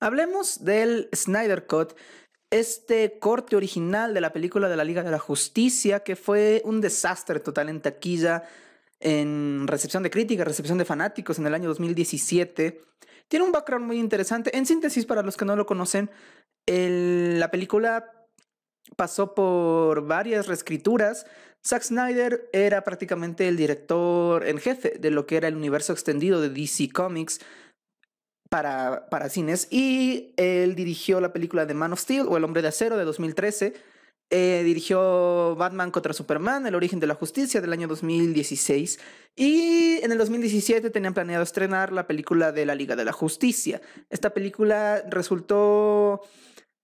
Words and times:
Hablemos 0.00 0.64
del 0.64 1.08
Snyder 1.14 1.66
Cut, 1.66 1.94
este 2.50 3.18
corte 3.18 3.56
original 3.56 4.14
de 4.14 4.20
la 4.20 4.32
película 4.32 4.68
de 4.68 4.76
la 4.76 4.84
Liga 4.84 5.02
de 5.02 5.10
la 5.10 5.18
Justicia, 5.18 6.00
que 6.00 6.16
fue 6.16 6.62
un 6.64 6.80
desastre 6.80 7.40
total 7.40 7.68
en 7.68 7.80
taquilla, 7.80 8.44
en 9.00 9.66
recepción 9.66 10.02
de 10.02 10.10
crítica, 10.10 10.44
recepción 10.44 10.78
de 10.78 10.84
fanáticos 10.84 11.38
en 11.38 11.46
el 11.46 11.54
año 11.54 11.68
2017. 11.68 12.82
Tiene 13.28 13.44
un 13.44 13.52
background 13.52 13.86
muy 13.86 13.98
interesante. 13.98 14.56
En 14.56 14.66
síntesis, 14.66 15.06
para 15.06 15.22
los 15.22 15.36
que 15.36 15.44
no 15.44 15.56
lo 15.56 15.66
conocen, 15.66 16.10
la 16.66 17.50
película 17.50 18.12
pasó 18.96 19.34
por 19.34 20.06
varias 20.06 20.46
reescrituras. 20.46 21.26
Zack 21.66 21.82
Snyder 21.82 22.48
era 22.52 22.84
prácticamente 22.84 23.48
el 23.48 23.56
director 23.56 24.46
en 24.46 24.58
jefe 24.58 24.96
de 24.98 25.10
lo 25.10 25.26
que 25.26 25.38
era 25.38 25.48
el 25.48 25.56
universo 25.56 25.92
extendido 25.92 26.40
de 26.40 26.50
DC 26.50 26.90
Comics 26.92 27.40
para, 28.54 29.08
para 29.10 29.28
cines 29.30 29.66
y 29.68 30.32
él 30.36 30.76
dirigió 30.76 31.20
la 31.20 31.32
película 31.32 31.66
de 31.66 31.74
Man 31.74 31.92
of 31.92 31.98
Steel 31.98 32.28
o 32.28 32.36
El 32.36 32.44
Hombre 32.44 32.62
de 32.62 32.68
Acero 32.68 32.96
de 32.96 33.04
2013. 33.04 33.74
Eh, 34.30 34.62
dirigió 34.64 35.56
Batman 35.56 35.90
contra 35.90 36.12
Superman, 36.12 36.64
El 36.64 36.76
origen 36.76 37.00
de 37.00 37.08
la 37.08 37.16
justicia 37.16 37.60
del 37.60 37.72
año 37.72 37.88
2016 37.88 39.00
y 39.34 39.98
en 40.04 40.12
el 40.12 40.18
2017 40.18 40.90
tenían 40.90 41.14
planeado 41.14 41.42
estrenar 41.42 41.92
la 41.92 42.06
película 42.06 42.52
de 42.52 42.64
la 42.64 42.76
Liga 42.76 42.94
de 42.94 43.04
la 43.04 43.10
Justicia. 43.10 43.82
Esta 44.08 44.30
película 44.30 45.02
resultó 45.10 46.20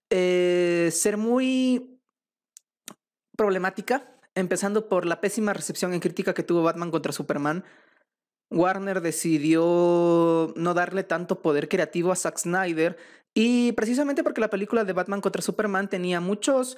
eh, 0.09 0.89
ser 0.91 1.15
muy 1.15 2.01
problemática, 3.37 4.19
empezando 4.35 4.89
por 4.89 5.05
la 5.05 5.21
pésima 5.21 5.53
recepción 5.53 5.93
en 5.93 6.01
crítica 6.01 6.33
que 6.33 6.43
tuvo 6.43 6.63
Batman 6.63 6.91
contra 6.91 7.13
Superman. 7.13 7.63
Warner 8.51 9.01
decidió 9.01 10.53
no 10.55 10.73
darle 10.73 11.03
tanto 11.03 11.41
poder 11.41 11.69
creativo 11.69 12.11
a 12.11 12.15
Zack 12.15 12.37
Snyder 12.37 12.97
y 13.33 13.71
precisamente 13.71 14.23
porque 14.23 14.41
la 14.41 14.49
película 14.49 14.83
de 14.83 14.93
Batman 14.93 15.21
contra 15.21 15.41
Superman 15.41 15.89
tenía 15.89 16.19
muchos 16.19 16.77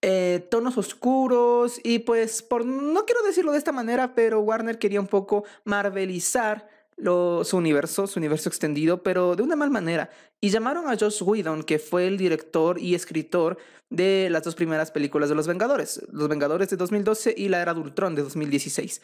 eh, 0.00 0.46
tonos 0.50 0.78
oscuros 0.78 1.78
y 1.84 2.00
pues 2.00 2.42
por 2.42 2.64
no 2.64 3.04
quiero 3.04 3.22
decirlo 3.22 3.52
de 3.52 3.58
esta 3.58 3.70
manera, 3.70 4.14
pero 4.14 4.40
Warner 4.40 4.78
quería 4.78 5.00
un 5.00 5.06
poco 5.06 5.44
marvelizar 5.64 6.68
su 6.96 7.56
universo, 7.56 8.06
su 8.06 8.18
universo 8.18 8.48
extendido, 8.48 9.02
pero 9.02 9.34
de 9.34 9.42
una 9.42 9.56
mal 9.56 9.70
manera. 9.70 10.10
Y 10.40 10.50
llamaron 10.50 10.88
a 10.88 10.96
Josh 10.96 11.22
Whedon, 11.22 11.64
que 11.64 11.78
fue 11.78 12.06
el 12.06 12.16
director 12.16 12.78
y 12.78 12.94
escritor 12.94 13.58
de 13.90 14.28
las 14.30 14.44
dos 14.44 14.54
primeras 14.54 14.90
películas 14.90 15.28
de 15.28 15.34
Los 15.34 15.46
Vengadores, 15.46 16.02
Los 16.12 16.28
Vengadores 16.28 16.68
de 16.70 16.76
2012 16.76 17.34
y 17.36 17.48
La 17.48 17.60
Era 17.60 17.74
de 17.74 18.14
de 18.14 18.22
2016. 18.22 19.02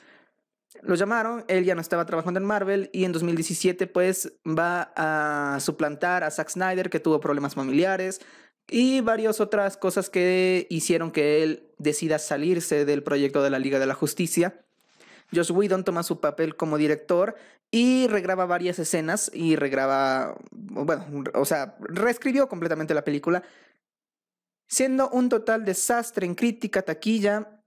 Lo 0.82 0.94
llamaron, 0.94 1.44
él 1.48 1.64
ya 1.64 1.74
no 1.74 1.80
estaba 1.80 2.04
trabajando 2.04 2.38
en 2.38 2.46
Marvel 2.46 2.90
y 2.92 3.04
en 3.04 3.12
2017 3.12 3.86
pues 3.86 4.34
va 4.46 4.92
a 4.96 5.60
suplantar 5.60 6.24
a 6.24 6.30
Zack 6.30 6.50
Snyder 6.50 6.90
que 6.90 7.00
tuvo 7.00 7.20
problemas 7.20 7.54
familiares 7.54 8.20
y 8.68 9.00
varias 9.00 9.40
otras 9.40 9.76
cosas 9.76 10.10
que 10.10 10.66
hicieron 10.68 11.10
que 11.10 11.42
él 11.42 11.72
decida 11.78 12.18
salirse 12.18 12.84
del 12.84 13.02
proyecto 13.02 13.42
de 13.42 13.50
la 13.50 13.58
Liga 13.58 13.78
de 13.78 13.86
la 13.86 13.94
Justicia. 13.94 14.64
Josh 15.34 15.52
Whedon 15.52 15.84
toma 15.84 16.02
su 16.02 16.20
papel 16.20 16.56
como 16.56 16.76
director 16.76 17.36
y 17.70 18.06
regraba 18.08 18.46
varias 18.46 18.78
escenas 18.78 19.30
y 19.34 19.56
regraba, 19.56 20.38
bueno, 20.50 21.24
o 21.34 21.44
sea, 21.44 21.76
reescribió 21.80 22.48
completamente 22.48 22.94
la 22.94 23.04
película, 23.04 23.42
siendo 24.68 25.10
un 25.10 25.28
total 25.28 25.64
desastre 25.64 26.26
en 26.26 26.34
crítica, 26.34 26.82
taquilla. 26.82 27.57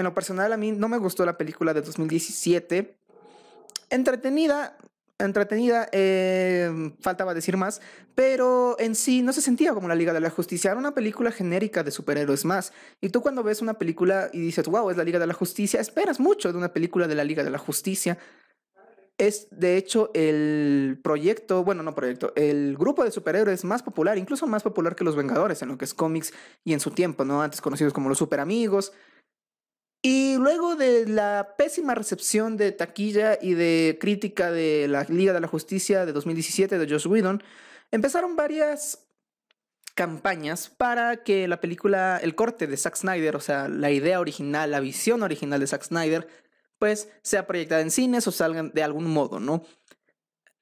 En 0.00 0.04
lo 0.04 0.14
personal 0.14 0.50
a 0.50 0.56
mí 0.56 0.72
no 0.72 0.88
me 0.88 0.96
gustó 0.96 1.26
la 1.26 1.36
película 1.36 1.74
de 1.74 1.82
2017. 1.82 2.96
Entretenida, 3.90 4.78
entretenida, 5.18 5.90
eh, 5.92 6.94
faltaba 7.00 7.34
decir 7.34 7.58
más, 7.58 7.82
pero 8.14 8.76
en 8.78 8.94
sí 8.94 9.20
no 9.20 9.34
se 9.34 9.42
sentía 9.42 9.74
como 9.74 9.88
la 9.88 9.94
Liga 9.94 10.14
de 10.14 10.20
la 10.20 10.30
Justicia, 10.30 10.70
era 10.70 10.80
una 10.80 10.94
película 10.94 11.30
genérica 11.30 11.82
de 11.82 11.90
superhéroes 11.90 12.46
más. 12.46 12.72
Y 13.02 13.10
tú 13.10 13.20
cuando 13.20 13.42
ves 13.42 13.60
una 13.60 13.74
película 13.74 14.30
y 14.32 14.40
dices, 14.40 14.68
wow, 14.68 14.88
es 14.88 14.96
la 14.96 15.04
Liga 15.04 15.18
de 15.18 15.26
la 15.26 15.34
Justicia, 15.34 15.80
esperas 15.80 16.18
mucho 16.18 16.50
de 16.50 16.56
una 16.56 16.72
película 16.72 17.06
de 17.06 17.14
la 17.14 17.24
Liga 17.24 17.44
de 17.44 17.50
la 17.50 17.58
Justicia. 17.58 18.16
Es 19.18 19.48
de 19.50 19.76
hecho 19.76 20.10
el 20.14 20.98
proyecto, 21.04 21.62
bueno, 21.62 21.82
no 21.82 21.94
proyecto, 21.94 22.32
el 22.36 22.74
grupo 22.78 23.04
de 23.04 23.10
superhéroes 23.10 23.64
más 23.64 23.82
popular, 23.82 24.16
incluso 24.16 24.46
más 24.46 24.62
popular 24.62 24.96
que 24.96 25.04
los 25.04 25.14
Vengadores 25.14 25.60
en 25.60 25.68
lo 25.68 25.76
que 25.76 25.84
es 25.84 25.92
cómics 25.92 26.32
y 26.64 26.72
en 26.72 26.80
su 26.80 26.90
tiempo, 26.92 27.26
¿no? 27.26 27.42
Antes 27.42 27.60
conocidos 27.60 27.92
como 27.92 28.08
los 28.08 28.16
Super 28.16 28.40
Amigos, 28.40 28.94
y 30.02 30.36
luego 30.36 30.76
de 30.76 31.06
la 31.06 31.54
pésima 31.58 31.94
recepción 31.94 32.56
de 32.56 32.72
taquilla 32.72 33.38
y 33.40 33.54
de 33.54 33.98
crítica 34.00 34.50
de 34.50 34.88
la 34.88 35.04
Liga 35.04 35.32
de 35.32 35.40
la 35.40 35.48
Justicia 35.48 36.06
de 36.06 36.12
2017 36.12 36.78
de 36.78 36.88
Josh 36.88 37.06
Whedon, 37.06 37.42
empezaron 37.90 38.34
varias 38.34 39.06
campañas 39.94 40.70
para 40.70 41.22
que 41.22 41.46
la 41.48 41.60
película, 41.60 42.18
el 42.22 42.34
corte 42.34 42.66
de 42.66 42.76
Zack 42.78 42.96
Snyder, 42.96 43.36
o 43.36 43.40
sea, 43.40 43.68
la 43.68 43.90
idea 43.90 44.20
original, 44.20 44.70
la 44.70 44.80
visión 44.80 45.22
original 45.22 45.60
de 45.60 45.66
Zack 45.66 45.82
Snyder, 45.82 46.26
pues 46.78 47.10
sea 47.22 47.46
proyectada 47.46 47.82
en 47.82 47.90
cines 47.90 48.26
o 48.26 48.32
salgan 48.32 48.70
de 48.72 48.82
algún 48.82 49.04
modo, 49.04 49.38
¿no? 49.38 49.62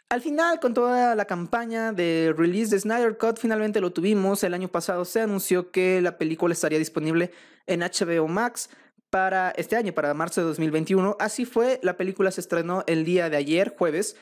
Al 0.09 0.23
final, 0.23 0.59
con 0.59 0.75
toda 0.75 1.15
la 1.15 1.27
campaña 1.27 1.93
de 1.93 2.35
release 2.37 2.71
de 2.71 2.81
Snyder 2.81 3.19
Cut, 3.19 3.39
finalmente 3.39 3.81
lo 3.81 3.93
tuvimos. 3.93 4.43
El 4.43 4.55
año 4.55 4.69
pasado 4.69 5.05
se 5.05 5.21
anunció 5.21 5.71
que 5.71 6.01
la 6.01 6.17
película 6.17 6.55
estaría 6.55 6.79
disponible 6.79 7.31
en 7.67 7.81
HBO 7.81 8.27
Max 8.27 8.71
para 9.11 9.51
este 9.51 9.77
año, 9.77 9.93
para 9.93 10.15
marzo 10.15 10.41
de 10.41 10.47
2021. 10.49 11.17
Así 11.19 11.45
fue, 11.45 11.81
la 11.83 11.97
película 11.97 12.31
se 12.31 12.41
estrenó 12.41 12.85
el 12.87 13.05
día 13.05 13.31
de 13.31 13.37
ayer, 13.37 13.75
jueves. 13.77 14.17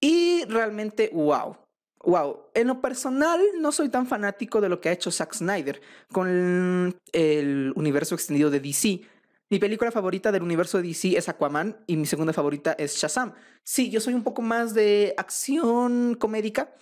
Y 0.00 0.44
realmente, 0.46 1.10
wow. 1.12 1.56
Wow, 2.02 2.46
en 2.54 2.66
lo 2.66 2.80
personal 2.80 3.38
no 3.58 3.72
soy 3.72 3.90
tan 3.90 4.06
fanático 4.06 4.62
de 4.62 4.70
lo 4.70 4.80
que 4.80 4.88
ha 4.88 4.92
hecho 4.92 5.10
Zack 5.10 5.34
Snyder 5.34 5.82
con 6.10 6.94
el 7.12 7.72
universo 7.76 8.14
extendido 8.14 8.48
de 8.48 8.60
DC. 8.60 9.02
Mi 9.50 9.58
película 9.58 9.90
favorita 9.90 10.32
del 10.32 10.42
universo 10.42 10.78
de 10.78 10.84
DC 10.84 11.18
es 11.18 11.28
Aquaman 11.28 11.76
y 11.86 11.96
mi 11.98 12.06
segunda 12.06 12.32
favorita 12.32 12.72
es 12.78 12.96
Shazam. 12.96 13.34
Sí, 13.64 13.90
yo 13.90 14.00
soy 14.00 14.14
un 14.14 14.22
poco 14.22 14.40
más 14.40 14.72
de 14.72 15.12
acción 15.18 16.14
comédica, 16.14 16.72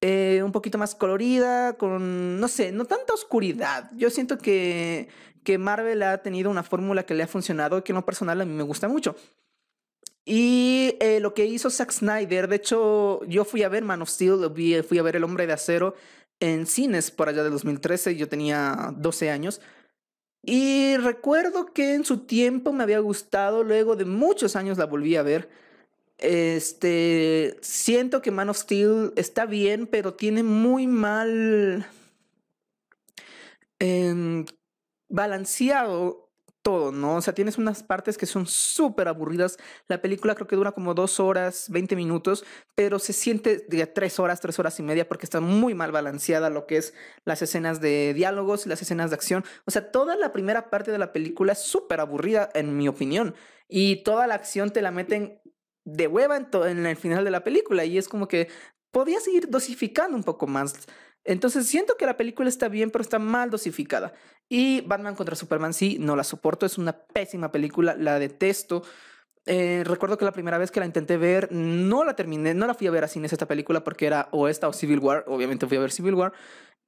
eh, 0.00 0.42
un 0.44 0.52
poquito 0.52 0.78
más 0.78 0.94
colorida, 0.94 1.74
con, 1.74 2.40
no 2.40 2.48
sé, 2.48 2.72
no 2.72 2.84
tanta 2.84 3.12
oscuridad. 3.14 3.90
Yo 3.96 4.10
siento 4.10 4.38
que 4.38 5.08
que 5.44 5.58
Marvel 5.58 6.02
ha 6.02 6.18
tenido 6.18 6.50
una 6.50 6.62
fórmula 6.62 7.04
que 7.04 7.14
le 7.14 7.22
ha 7.22 7.28
funcionado 7.28 7.82
que 7.82 7.92
en 7.92 7.96
lo 7.96 8.04
personal 8.04 8.40
a 8.40 8.44
mí 8.44 8.52
me 8.52 8.62
gusta 8.62 8.88
mucho. 8.88 9.16
Y 10.24 10.96
eh, 11.00 11.18
lo 11.20 11.34
que 11.34 11.46
hizo 11.46 11.70
Zack 11.70 11.90
Snyder, 11.92 12.46
de 12.48 12.56
hecho, 12.56 13.24
yo 13.24 13.44
fui 13.44 13.62
a 13.62 13.68
ver 13.68 13.82
Man 13.82 14.02
of 14.02 14.10
Steel, 14.10 14.50
fui 14.84 14.98
a 14.98 15.02
ver 15.02 15.16
El 15.16 15.24
Hombre 15.24 15.46
de 15.46 15.54
Acero 15.54 15.94
en 16.40 16.66
cines 16.66 17.10
por 17.10 17.28
allá 17.28 17.42
de 17.42 17.50
2013, 17.50 18.16
yo 18.16 18.28
tenía 18.28 18.94
12 18.96 19.30
años. 19.30 19.60
Y 20.42 20.96
recuerdo 20.98 21.72
que 21.72 21.94
en 21.94 22.04
su 22.04 22.18
tiempo 22.18 22.72
me 22.72 22.82
había 22.82 22.98
gustado, 23.00 23.62
luego 23.62 23.96
de 23.96 24.04
muchos 24.04 24.56
años 24.56 24.78
la 24.78 24.86
volví 24.86 25.16
a 25.16 25.22
ver. 25.22 25.50
Este, 26.20 27.56
siento 27.62 28.20
que 28.20 28.30
Man 28.30 28.50
of 28.50 28.58
Steel 28.58 29.12
está 29.16 29.46
bien, 29.46 29.86
pero 29.86 30.14
tiene 30.14 30.42
muy 30.42 30.86
mal 30.86 31.86
eh, 33.78 34.44
balanceado 35.08 36.30
todo, 36.62 36.92
¿no? 36.92 37.16
O 37.16 37.22
sea, 37.22 37.34
tienes 37.34 37.58
unas 37.58 37.82
partes 37.82 38.18
que 38.18 38.26
son 38.26 38.46
súper 38.46 39.08
aburridas. 39.08 39.56
La 39.88 40.02
película 40.02 40.34
creo 40.34 40.46
que 40.46 40.56
dura 40.56 40.72
como 40.72 40.94
dos 40.94 41.18
horas, 41.20 41.66
20 41.70 41.96
minutos, 41.96 42.44
pero 42.74 42.98
se 42.98 43.12
siente 43.12 43.64
de 43.68 43.86
tres 43.86 44.18
horas, 44.18 44.40
tres 44.40 44.58
horas 44.58 44.78
y 44.78 44.82
media 44.82 45.08
porque 45.08 45.26
está 45.26 45.40
muy 45.40 45.74
mal 45.74 45.92
balanceada 45.92 46.50
lo 46.50 46.66
que 46.66 46.76
es 46.76 46.94
las 47.24 47.40
escenas 47.42 47.80
de 47.80 48.12
diálogos 48.14 48.66
y 48.66 48.68
las 48.68 48.82
escenas 48.82 49.10
de 49.10 49.14
acción. 49.16 49.44
O 49.64 49.70
sea, 49.70 49.90
toda 49.90 50.16
la 50.16 50.32
primera 50.32 50.70
parte 50.70 50.92
de 50.92 50.98
la 50.98 51.12
película 51.12 51.52
es 51.52 51.60
súper 51.60 52.00
aburrida, 52.00 52.50
en 52.54 52.76
mi 52.76 52.88
opinión. 52.88 53.34
Y 53.68 54.02
toda 54.02 54.26
la 54.26 54.34
acción 54.34 54.70
te 54.70 54.82
la 54.82 54.90
meten 54.90 55.40
de 55.84 56.06
hueva 56.06 56.36
en, 56.36 56.48
en 56.66 56.86
el 56.86 56.96
final 56.96 57.24
de 57.24 57.30
la 57.30 57.44
película. 57.44 57.84
Y 57.84 57.98
es 57.98 58.08
como 58.08 58.28
que 58.28 58.48
podías 58.90 59.26
ir 59.28 59.48
dosificando 59.48 60.16
un 60.16 60.24
poco 60.24 60.46
más 60.46 60.86
entonces 61.24 61.66
siento 61.66 61.96
que 61.96 62.06
la 62.06 62.16
película 62.16 62.48
está 62.48 62.68
bien, 62.68 62.90
pero 62.90 63.02
está 63.02 63.18
mal 63.18 63.50
dosificada. 63.50 64.12
Y 64.48 64.80
Batman 64.82 65.14
contra 65.14 65.36
Superman 65.36 65.74
sí, 65.74 65.98
no 66.00 66.16
la 66.16 66.24
soporto, 66.24 66.66
es 66.66 66.78
una 66.78 66.92
pésima 66.92 67.52
película, 67.52 67.94
la 67.94 68.18
detesto. 68.18 68.82
Eh, 69.46 69.82
recuerdo 69.84 70.18
que 70.18 70.24
la 70.24 70.32
primera 70.32 70.58
vez 70.58 70.70
que 70.70 70.80
la 70.80 70.86
intenté 70.86 71.16
ver, 71.16 71.50
no 71.52 72.04
la 72.04 72.14
terminé, 72.16 72.54
no 72.54 72.66
la 72.66 72.74
fui 72.74 72.86
a 72.86 72.90
ver 72.90 73.04
a 73.04 73.08
cines 73.08 73.32
esta 73.32 73.46
película 73.46 73.84
porque 73.84 74.06
era 74.06 74.28
o 74.32 74.48
esta 74.48 74.68
o 74.68 74.72
Civil 74.72 74.98
War, 74.98 75.24
obviamente 75.28 75.66
fui 75.66 75.76
a 75.76 75.80
ver 75.80 75.92
Civil 75.92 76.14
War. 76.14 76.32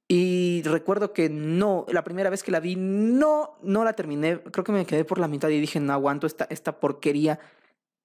Y 0.07 0.61
recuerdo 0.65 1.13
que 1.13 1.29
no, 1.29 1.85
la 1.89 2.03
primera 2.03 2.29
vez 2.29 2.43
que 2.43 2.51
la 2.51 2.59
vi, 2.59 2.75
no, 2.75 3.57
no 3.63 3.83
la 3.83 3.93
terminé. 3.93 4.41
Creo 4.41 4.63
que 4.63 4.71
me 4.71 4.85
quedé 4.85 5.05
por 5.05 5.17
la 5.17 5.27
mitad 5.27 5.49
y 5.49 5.59
dije, 5.59 5.79
no 5.79 5.93
aguanto 5.93 6.27
esta, 6.27 6.45
esta 6.49 6.79
porquería 6.79 7.39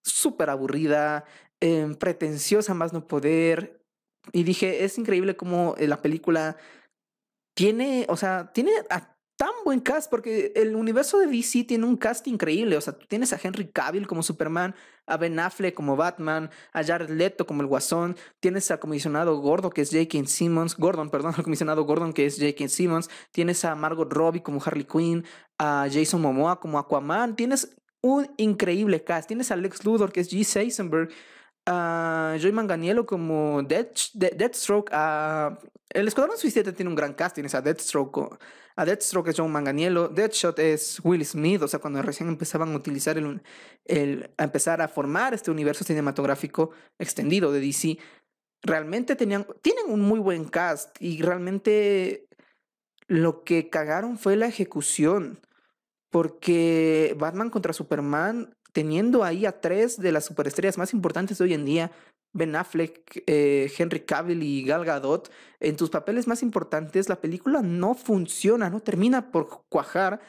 súper 0.02 0.50
aburrida, 0.50 1.24
eh, 1.60 1.94
pretenciosa 1.98 2.74
más 2.74 2.92
no 2.92 3.06
poder. 3.06 3.80
Y 4.32 4.42
dije, 4.42 4.84
es 4.84 4.98
increíble 4.98 5.36
cómo 5.36 5.74
eh, 5.78 5.88
la 5.88 6.02
película 6.02 6.56
tiene, 7.54 8.06
o 8.08 8.16
sea, 8.16 8.52
tiene 8.52 8.72
tan 9.38 9.50
buen 9.64 9.78
cast 9.78 10.10
porque 10.10 10.52
el 10.56 10.74
universo 10.74 11.20
de 11.20 11.28
DC 11.28 11.62
tiene 11.64 11.86
un 11.86 11.96
cast 11.96 12.26
increíble. 12.26 12.76
O 12.76 12.80
sea, 12.80 12.92
tú 12.92 13.06
tienes 13.06 13.32
a 13.32 13.40
Henry 13.40 13.68
Cavill 13.68 14.08
como 14.08 14.24
Superman, 14.24 14.74
a 15.06 15.16
Ben 15.16 15.38
Affleck 15.38 15.74
como 15.74 15.96
Batman, 15.96 16.50
a 16.72 16.84
Jared 16.84 17.08
Leto 17.08 17.46
como 17.46 17.62
el 17.62 17.68
Guasón, 17.68 18.16
tienes 18.40 18.70
a 18.72 18.78
comisionado 18.78 19.36
Gordo 19.38 19.70
que 19.70 19.82
es 19.82 19.90
J.K. 19.90 20.26
Simmons, 20.26 20.76
Gordon, 20.76 21.08
perdón, 21.08 21.34
al 21.38 21.44
comisionado 21.44 21.84
Gordon 21.84 22.12
que 22.12 22.26
es 22.26 22.36
J.K. 22.36 22.68
Simmons, 22.68 23.08
tienes 23.30 23.64
a 23.64 23.76
Margot 23.76 24.12
Robbie 24.12 24.42
como 24.42 24.60
Harley 24.60 24.84
Quinn, 24.84 25.24
a 25.56 25.86
Jason 25.90 26.20
Momoa 26.20 26.58
como 26.58 26.78
Aquaman, 26.78 27.36
tienes 27.36 27.76
un 28.02 28.32
increíble 28.36 29.02
cast, 29.02 29.28
tienes 29.28 29.50
a 29.50 29.56
Lex 29.56 29.84
Luthor 29.84 30.12
que 30.12 30.20
es 30.20 30.32
G. 30.32 30.44
Seisenberg, 30.44 31.10
a 31.66 32.36
Joy 32.40 32.52
Manganiello 32.52 33.04
como 33.04 33.62
Deathstroke, 33.62 34.90
a 34.92 35.58
el 35.90 36.06
Escuadrón 36.06 36.36
Suicida 36.36 36.72
tiene 36.72 36.90
un 36.90 36.94
gran 36.94 37.14
cast, 37.14 37.34
tienes 37.34 37.54
a 37.54 37.62
Deathstroke, 37.62 38.38
a 38.76 38.84
Deathstroke 38.84 39.28
es 39.28 39.36
John 39.38 39.50
Manganiello, 39.50 40.08
Deadshot 40.08 40.58
es 40.58 41.00
Will 41.02 41.24
Smith, 41.24 41.62
o 41.62 41.68
sea, 41.68 41.80
cuando 41.80 42.02
recién 42.02 42.28
empezaban 42.28 42.72
a 42.72 42.76
utilizar 42.76 43.16
el, 43.16 43.42
el 43.86 44.30
a 44.36 44.44
empezar 44.44 44.82
a 44.82 44.88
formar 44.88 45.32
este 45.32 45.50
universo 45.50 45.84
cinematográfico 45.84 46.72
extendido 46.98 47.52
de 47.52 47.60
DC, 47.60 47.98
realmente 48.62 49.16
tenían, 49.16 49.46
tienen 49.62 49.86
un 49.88 50.00
muy 50.00 50.20
buen 50.20 50.44
cast 50.44 50.94
y 51.00 51.22
realmente 51.22 52.28
lo 53.06 53.44
que 53.44 53.70
cagaron 53.70 54.18
fue 54.18 54.36
la 54.36 54.46
ejecución, 54.46 55.40
porque 56.10 57.14
Batman 57.18 57.50
contra 57.50 57.72
Superman, 57.72 58.54
teniendo 58.72 59.24
ahí 59.24 59.46
a 59.46 59.60
tres 59.60 60.00
de 60.00 60.12
las 60.12 60.24
superestrellas 60.24 60.78
más 60.78 60.92
importantes 60.92 61.38
de 61.38 61.44
hoy 61.44 61.54
en 61.54 61.64
día, 61.64 61.92
Ben 62.32 62.54
Affleck, 62.56 63.22
eh, 63.26 63.72
Henry 63.76 64.00
Cavill 64.00 64.42
y 64.42 64.64
Gal 64.64 64.84
Gadot, 64.84 65.30
en 65.60 65.76
tus 65.76 65.90
papeles 65.90 66.26
más 66.26 66.42
importantes, 66.42 67.08
la 67.08 67.20
película 67.20 67.62
no 67.62 67.94
funciona, 67.94 68.70
no 68.70 68.80
termina 68.80 69.30
por 69.30 69.64
cuajar 69.68 70.20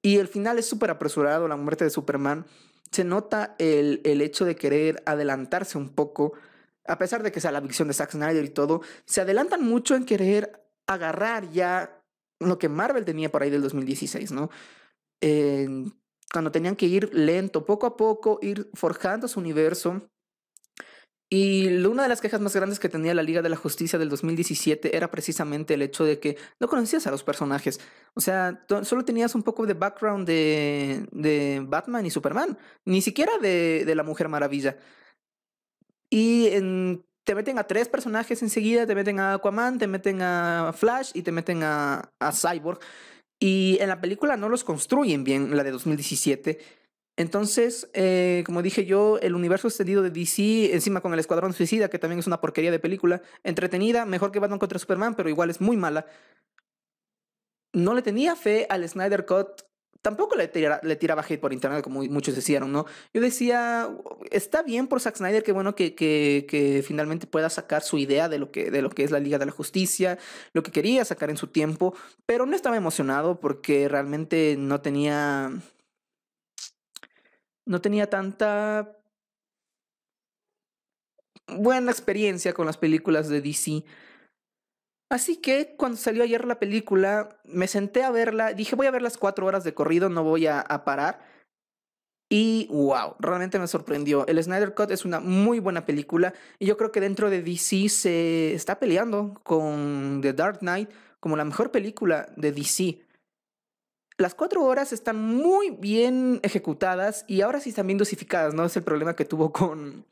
y 0.00 0.18
el 0.18 0.28
final 0.28 0.58
es 0.58 0.68
súper 0.68 0.90
apresurado, 0.90 1.48
la 1.48 1.56
muerte 1.56 1.84
de 1.84 1.90
Superman. 1.90 2.46
Se 2.90 3.04
nota 3.04 3.56
el, 3.58 4.00
el 4.04 4.20
hecho 4.20 4.44
de 4.44 4.54
querer 4.54 5.02
adelantarse 5.06 5.78
un 5.78 5.88
poco, 5.88 6.34
a 6.86 6.98
pesar 6.98 7.22
de 7.22 7.32
que 7.32 7.40
sea 7.40 7.50
la 7.50 7.60
visión 7.60 7.88
de 7.88 7.94
Zack 7.94 8.12
Snyder 8.12 8.44
y 8.44 8.50
todo, 8.50 8.82
se 9.06 9.22
adelantan 9.22 9.64
mucho 9.64 9.96
en 9.96 10.04
querer 10.04 10.62
agarrar 10.86 11.50
ya 11.50 12.02
lo 12.38 12.58
que 12.58 12.68
Marvel 12.68 13.04
tenía 13.04 13.32
por 13.32 13.42
ahí 13.42 13.50
del 13.50 13.62
2016, 13.62 14.32
¿no? 14.32 14.50
Cuando 15.20 16.52
tenían 16.52 16.76
que 16.76 16.86
ir 16.86 17.12
lento, 17.14 17.64
poco 17.64 17.86
a 17.86 17.96
poco, 17.96 18.38
ir 18.42 18.70
forjando 18.74 19.28
su 19.28 19.40
universo 19.40 20.08
y 21.30 21.66
una 21.84 22.04
de 22.04 22.08
las 22.08 22.20
quejas 22.20 22.40
más 22.40 22.54
grandes 22.54 22.78
que 22.78 22.88
tenía 22.88 23.12
la 23.12 23.22
Liga 23.24 23.42
de 23.42 23.48
la 23.48 23.56
Justicia 23.56 23.98
del 23.98 24.08
2017 24.08 24.96
era 24.96 25.10
precisamente 25.10 25.74
el 25.74 25.82
hecho 25.82 26.04
de 26.04 26.20
que 26.20 26.36
no 26.60 26.68
conocías 26.68 27.06
a 27.08 27.10
los 27.10 27.24
personajes. 27.24 27.80
O 28.14 28.20
sea, 28.20 28.64
solo 28.82 29.04
tenías 29.04 29.34
un 29.34 29.42
poco 29.42 29.66
de 29.66 29.74
background 29.74 30.26
de, 30.28 31.64
Batman 31.66 32.06
y 32.06 32.10
Superman, 32.10 32.56
ni 32.84 33.02
siquiera 33.02 33.32
de, 33.38 33.92
la 33.96 34.04
Mujer 34.04 34.28
Maravilla. 34.28 34.76
Y 36.08 36.50
te 37.24 37.34
meten 37.34 37.58
a 37.58 37.64
tres 37.64 37.88
personajes 37.88 38.42
enseguida, 38.42 38.86
te 38.86 38.94
meten 38.94 39.18
a 39.18 39.34
Aquaman, 39.34 39.78
te 39.78 39.88
meten 39.88 40.20
a 40.22 40.72
Flash 40.72 41.10
y 41.14 41.22
te 41.22 41.32
meten 41.32 41.62
a 41.64 42.12
Cyborg. 42.32 42.78
Y 43.38 43.78
en 43.80 43.88
la 43.88 44.00
película 44.00 44.36
no 44.36 44.48
los 44.48 44.64
construyen 44.64 45.24
bien, 45.24 45.56
la 45.56 45.64
de 45.64 45.70
2017. 45.70 46.58
Entonces, 47.16 47.88
eh, 47.94 48.42
como 48.44 48.62
dije 48.62 48.86
yo, 48.86 49.18
el 49.20 49.34
universo 49.34 49.68
extendido 49.68 50.02
de 50.02 50.10
DC, 50.10 50.74
encima 50.74 51.00
con 51.00 51.12
el 51.12 51.20
Escuadrón 51.20 51.52
Suicida, 51.52 51.88
que 51.88 51.98
también 51.98 52.18
es 52.18 52.26
una 52.26 52.40
porquería 52.40 52.72
de 52.72 52.80
película, 52.80 53.22
entretenida, 53.44 54.04
mejor 54.04 54.32
que 54.32 54.40
Batman 54.40 54.58
contra 54.58 54.78
Superman, 54.78 55.14
pero 55.14 55.28
igual 55.28 55.50
es 55.50 55.60
muy 55.60 55.76
mala. 55.76 56.06
No 57.72 57.94
le 57.94 58.02
tenía 58.02 58.34
fe 58.34 58.66
al 58.68 58.88
Snyder 58.88 59.26
Cut. 59.26 59.62
Tampoco 60.04 60.36
le, 60.36 60.50
le 60.82 60.96
tiraba 60.96 61.24
hate 61.26 61.40
por 61.40 61.54
internet, 61.54 61.82
como 61.82 62.02
muchos 62.02 62.34
decían, 62.34 62.70
¿no? 62.70 62.84
Yo 63.14 63.22
decía, 63.22 63.88
está 64.30 64.62
bien 64.62 64.86
por 64.86 65.00
Zack 65.00 65.16
Snyder, 65.16 65.42
que 65.42 65.52
bueno 65.52 65.74
que, 65.74 65.94
que, 65.94 66.44
que 66.46 66.84
finalmente 66.86 67.26
pueda 67.26 67.48
sacar 67.48 67.80
su 67.80 67.96
idea 67.96 68.28
de 68.28 68.38
lo, 68.38 68.52
que, 68.52 68.70
de 68.70 68.82
lo 68.82 68.90
que 68.90 69.02
es 69.02 69.10
la 69.10 69.18
Liga 69.18 69.38
de 69.38 69.46
la 69.46 69.52
Justicia, 69.52 70.18
lo 70.52 70.62
que 70.62 70.72
quería 70.72 71.06
sacar 71.06 71.30
en 71.30 71.38
su 71.38 71.46
tiempo, 71.46 71.94
pero 72.26 72.44
no 72.44 72.54
estaba 72.54 72.76
emocionado 72.76 73.40
porque 73.40 73.88
realmente 73.88 74.56
no 74.58 74.82
tenía 74.82 75.50
no 77.64 77.80
tenía 77.80 78.10
tanta 78.10 78.98
buena 81.48 81.92
experiencia 81.92 82.52
con 82.52 82.66
las 82.66 82.76
películas 82.76 83.30
de 83.30 83.40
DC. 83.40 83.84
Así 85.10 85.36
que 85.36 85.74
cuando 85.76 85.96
salió 85.96 86.22
ayer 86.22 86.44
la 86.44 86.58
película, 86.58 87.28
me 87.44 87.68
senté 87.68 88.02
a 88.02 88.10
verla, 88.10 88.52
dije 88.52 88.74
voy 88.74 88.86
a 88.86 88.90
ver 88.90 89.02
las 89.02 89.18
cuatro 89.18 89.46
horas 89.46 89.64
de 89.64 89.74
corrido, 89.74 90.08
no 90.08 90.24
voy 90.24 90.46
a, 90.46 90.64
parar. 90.84 91.20
Y 92.30 92.66
wow, 92.70 93.14
realmente 93.20 93.58
me 93.58 93.68
sorprendió. 93.68 94.26
El 94.26 94.42
Snyder 94.42 94.74
Cut 94.74 94.90
es 94.90 95.04
una 95.04 95.20
muy 95.20 95.60
buena 95.60 95.86
película 95.86 96.34
y 96.58 96.66
yo 96.66 96.76
creo 96.76 96.90
que 96.90 97.00
dentro 97.00 97.30
de 97.30 97.42
DC 97.42 97.88
se 97.88 98.54
está 98.54 98.78
peleando 98.78 99.40
con 99.44 100.20
The 100.22 100.32
Dark 100.32 100.58
Knight 100.60 100.90
como 101.20 101.36
la 101.36 101.44
mejor 101.44 101.70
película 101.70 102.28
de 102.36 102.52
DC 102.52 103.04
las 104.16 104.34
cuatro 104.34 104.62
horas 104.64 104.92
están 104.92 105.16
muy 105.16 105.70
bien 105.70 106.40
ejecutadas 106.42 107.24
y 107.26 107.40
ahora 107.40 107.60
sí 107.60 107.70
están 107.70 107.86
bien 107.86 107.98
dosificadas, 107.98 108.54
¿no? 108.54 108.64
Es 108.64 108.76
el 108.76 108.84
problema 108.84 109.16
que 109.16 109.24
tuvo 109.24 109.52
con, 109.52 110.04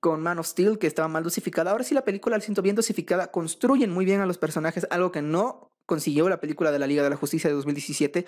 con 0.00 0.22
Man 0.22 0.38
of 0.38 0.46
Steel, 0.46 0.78
que 0.78 0.86
estaba 0.86 1.08
mal 1.08 1.24
dosificada. 1.24 1.70
Ahora 1.70 1.84
sí 1.84 1.94
la 1.94 2.04
película 2.04 2.36
la 2.36 2.42
siento 2.42 2.62
bien 2.62 2.76
dosificada, 2.76 3.30
construyen 3.30 3.90
muy 3.90 4.04
bien 4.04 4.20
a 4.20 4.26
los 4.26 4.38
personajes, 4.38 4.86
algo 4.90 5.12
que 5.12 5.22
no 5.22 5.70
consiguió 5.86 6.28
la 6.28 6.40
película 6.40 6.72
de 6.72 6.78
la 6.78 6.86
Liga 6.86 7.02
de 7.02 7.10
la 7.10 7.16
Justicia 7.16 7.48
de 7.48 7.56
2017. 7.56 8.26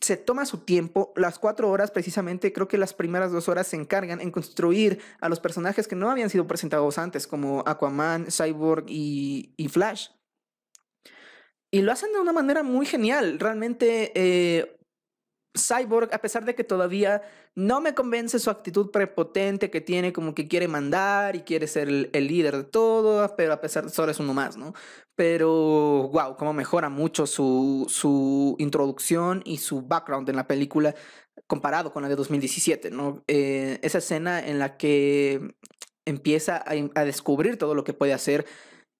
Se 0.00 0.16
toma 0.16 0.46
su 0.46 0.58
tiempo, 0.58 1.12
las 1.14 1.38
cuatro 1.38 1.68
horas 1.70 1.90
precisamente, 1.90 2.52
creo 2.52 2.68
que 2.68 2.78
las 2.78 2.94
primeras 2.94 3.32
dos 3.32 3.48
horas 3.48 3.66
se 3.66 3.76
encargan 3.76 4.20
en 4.20 4.30
construir 4.30 5.00
a 5.20 5.28
los 5.28 5.40
personajes 5.40 5.86
que 5.86 5.96
no 5.96 6.10
habían 6.10 6.30
sido 6.30 6.46
presentados 6.46 6.96
antes, 6.96 7.26
como 7.26 7.62
Aquaman, 7.66 8.28
Cyborg 8.30 8.86
y, 8.88 9.68
Flash. 9.68 10.08
Y 11.70 11.82
lo 11.82 11.92
hacen 11.92 12.12
de 12.12 12.18
una 12.18 12.32
manera 12.32 12.62
muy 12.62 12.86
genial. 12.86 13.38
Realmente, 13.38 14.12
eh, 14.14 14.79
Cyborg, 15.58 16.14
a 16.14 16.18
pesar 16.18 16.44
de 16.44 16.54
que 16.54 16.62
todavía 16.62 17.22
no 17.56 17.80
me 17.80 17.94
convence 17.94 18.38
su 18.38 18.50
actitud 18.50 18.90
prepotente 18.90 19.70
que 19.70 19.80
tiene, 19.80 20.12
como 20.12 20.34
que 20.34 20.46
quiere 20.46 20.68
mandar 20.68 21.34
y 21.34 21.40
quiere 21.40 21.66
ser 21.66 21.88
el, 21.88 22.10
líder 22.12 22.56
de 22.56 22.64
todo, 22.64 23.34
pero 23.36 23.52
a 23.52 23.60
pesar 23.60 23.84
de 23.84 23.90
solo 23.90 24.12
es 24.12 24.20
uno 24.20 24.32
más, 24.32 24.56
¿no? 24.56 24.74
Pero, 25.16 26.08
wow, 26.12 26.36
cómo 26.36 26.52
mejora 26.52 26.88
mucho 26.88 27.26
su, 27.26 27.86
su 27.88 28.54
introducción 28.58 29.42
y 29.44 29.58
su 29.58 29.82
background 29.82 30.28
en 30.28 30.36
la 30.36 30.46
película 30.46 30.94
comparado 31.46 31.92
con 31.92 32.02
la 32.02 32.08
de 32.08 32.16
2017, 32.16 32.90
¿no? 32.90 33.24
Eh, 33.26 33.80
esa 33.82 33.98
escena 33.98 34.46
en 34.46 34.58
la 34.60 34.76
que 34.76 35.56
empieza 36.06 36.56
a, 36.56 36.72
a 36.94 37.04
descubrir 37.04 37.58
todo 37.58 37.74
lo 37.74 37.82
que 37.82 37.92
puede 37.92 38.12
hacer 38.12 38.46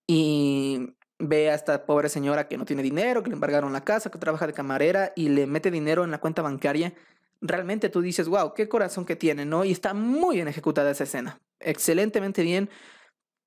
y 0.09 0.97
ve 1.21 1.51
a 1.51 1.55
esta 1.55 1.85
pobre 1.87 2.09
señora 2.09 2.49
que 2.49 2.57
no 2.57 2.65
tiene 2.65 2.83
dinero, 2.83 3.23
que 3.23 3.31
le 3.31 3.35
embargaron 3.35 3.73
la 3.73 3.85
casa, 3.85 4.11
que 4.11 4.19
trabaja 4.19 4.47
de 4.47 4.53
camarera 4.53 5.13
y 5.15 5.29
le 5.29 5.47
mete 5.47 5.71
dinero 5.71 6.03
en 6.03 6.11
la 6.11 6.19
cuenta 6.19 6.43
bancaria, 6.43 6.95
realmente 7.41 7.89
tú 7.89 8.01
dices, 8.01 8.29
wow, 8.29 8.55
qué 8.55 8.69
corazón 8.69 9.05
que 9.05 9.17
tiene, 9.17 9.45
¿no? 9.45 9.65
Y 9.65 9.73
está 9.73 9.95
muy 9.95 10.37
bien 10.37 10.49
ejecutada 10.49 10.91
esa 10.91 11.05
escena, 11.05 11.41
excelentemente 11.61 12.43
bien, 12.43 12.71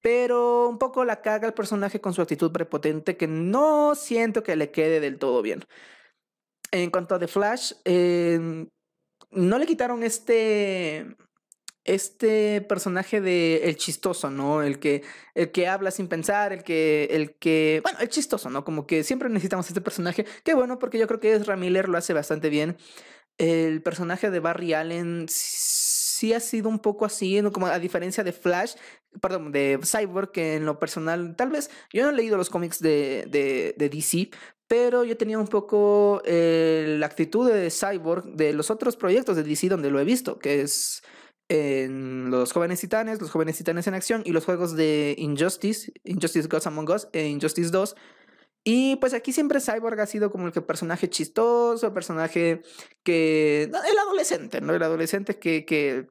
pero 0.02 0.68
un 0.70 0.78
poco 0.78 1.06
la 1.06 1.22
caga 1.22 1.48
el 1.48 1.54
personaje 1.54 2.00
con 2.00 2.14
su 2.14 2.22
actitud 2.22 2.52
prepotente 2.52 3.18
que 3.18 3.28
no 3.28 3.96
siento 3.96 4.44
que 4.44 4.56
le 4.56 4.72
quede 4.72 5.00
del 5.00 5.18
todo 5.18 5.42
bien. 5.42 5.66
En 6.72 6.90
cuanto 6.92 7.16
a 7.16 7.20
The 7.20 7.28
Flash, 7.28 7.74
eh, 7.86 8.68
no 9.32 9.58
le 9.58 9.66
quitaron 9.66 10.04
este 10.04 11.16
este 11.86 12.62
personaje 12.62 13.22
de 13.22 13.70
el 13.70 13.76
chistoso, 13.76 14.30
¿no? 14.30 14.64
El 14.64 14.80
que, 14.80 15.04
el 15.36 15.52
que 15.52 15.68
habla 15.68 15.92
sin 15.92 16.08
pensar, 16.08 16.54
el 16.54 16.64
que, 16.64 17.08
el 17.12 17.36
que, 17.36 17.82
bueno, 17.84 18.00
el 18.00 18.10
chistoso, 18.10 18.50
¿no? 18.50 18.64
Como 18.64 18.88
que 18.88 19.04
siempre 19.04 19.30
necesitamos 19.30 19.68
este 19.68 19.82
personaje. 19.82 20.26
Qué 20.44 20.54
bueno, 20.54 20.80
porque 20.80 20.98
yo 20.98 21.08
creo 21.08 21.20
que 21.20 21.34
Ezra 21.34 21.58
Miller 21.58 21.90
lo 21.90 21.98
hace 21.98 22.14
bastante 22.14 22.50
bien. 22.50 22.78
El 23.38 23.82
personaje 23.82 24.30
de 24.30 24.40
Barry 24.40 24.74
Allen 24.74 25.26
sí 25.28 26.34
ha 26.34 26.40
sido 26.40 26.70
un 26.70 26.80
poco 26.80 27.06
así, 27.06 27.42
¿no? 27.42 27.52
como 27.52 27.68
a 27.68 27.80
diferencia 27.80 28.24
de 28.24 28.32
Flash, 28.32 28.76
perdón, 29.20 29.52
de 29.52 29.80
Cyborg, 29.84 30.32
que 30.32 30.56
en 30.56 30.66
lo 30.66 30.80
personal, 30.80 31.36
tal 31.36 31.50
vez, 31.50 31.70
yo 31.92 32.04
no 32.04 32.12
he 32.12 32.14
leído 32.14 32.38
los 32.38 32.50
cómics 32.50 32.80
de, 32.80 33.26
de, 33.28 33.74
de 33.78 33.90
DC, 33.90 34.30
pero 34.68 35.04
yo 35.04 35.18
tenía 35.18 35.38
un 35.38 35.48
poco 35.48 36.22
eh, 36.26 36.96
la 37.00 37.08
actitud 37.08 37.50
de 37.50 37.70
Cyborg 37.70 38.24
de 38.36 38.54
los 38.54 38.72
otros 38.72 38.96
proyectos 38.96 39.36
de 39.36 39.44
DC 39.44 39.68
donde 39.68 39.92
lo 39.92 40.00
he 40.00 40.06
visto, 40.06 40.40
que 40.40 40.62
es 40.62 41.04
en 41.50 42.32
Los 42.32 42.52
Jóvenes 42.52 42.80
Titanes, 42.80 43.22
Los 43.22 43.32
Jóvenes 43.32 43.58
Titanes 43.58 43.88
en 43.88 43.94
Acción 43.94 44.22
y 44.26 44.32
los 44.32 44.46
juegos 44.46 44.76
de 44.76 45.16
Injustice, 45.18 45.92
Injustice 46.04 46.48
Gods 46.48 46.68
Among 46.68 46.90
Us 46.90 47.08
e 47.14 47.28
Injustice 47.28 47.72
2. 47.72 47.96
Y 48.66 48.96
pues 48.98 49.14
aquí 49.14 49.34
siempre 49.34 49.60
Cyborg 49.60 50.00
ha 50.00 50.06
sido 50.06 50.32
como 50.32 50.48
el 50.48 50.54
que 50.54 50.62
personaje 50.62 51.10
chistoso, 51.10 51.88
el 51.88 51.94
personaje 51.94 52.62
que... 53.04 53.64
El 53.64 53.98
adolescente, 54.00 54.62
¿no? 54.62 54.74
El 54.74 54.84
adolescente 54.84 55.38
que, 55.38 55.66
que 55.66 56.08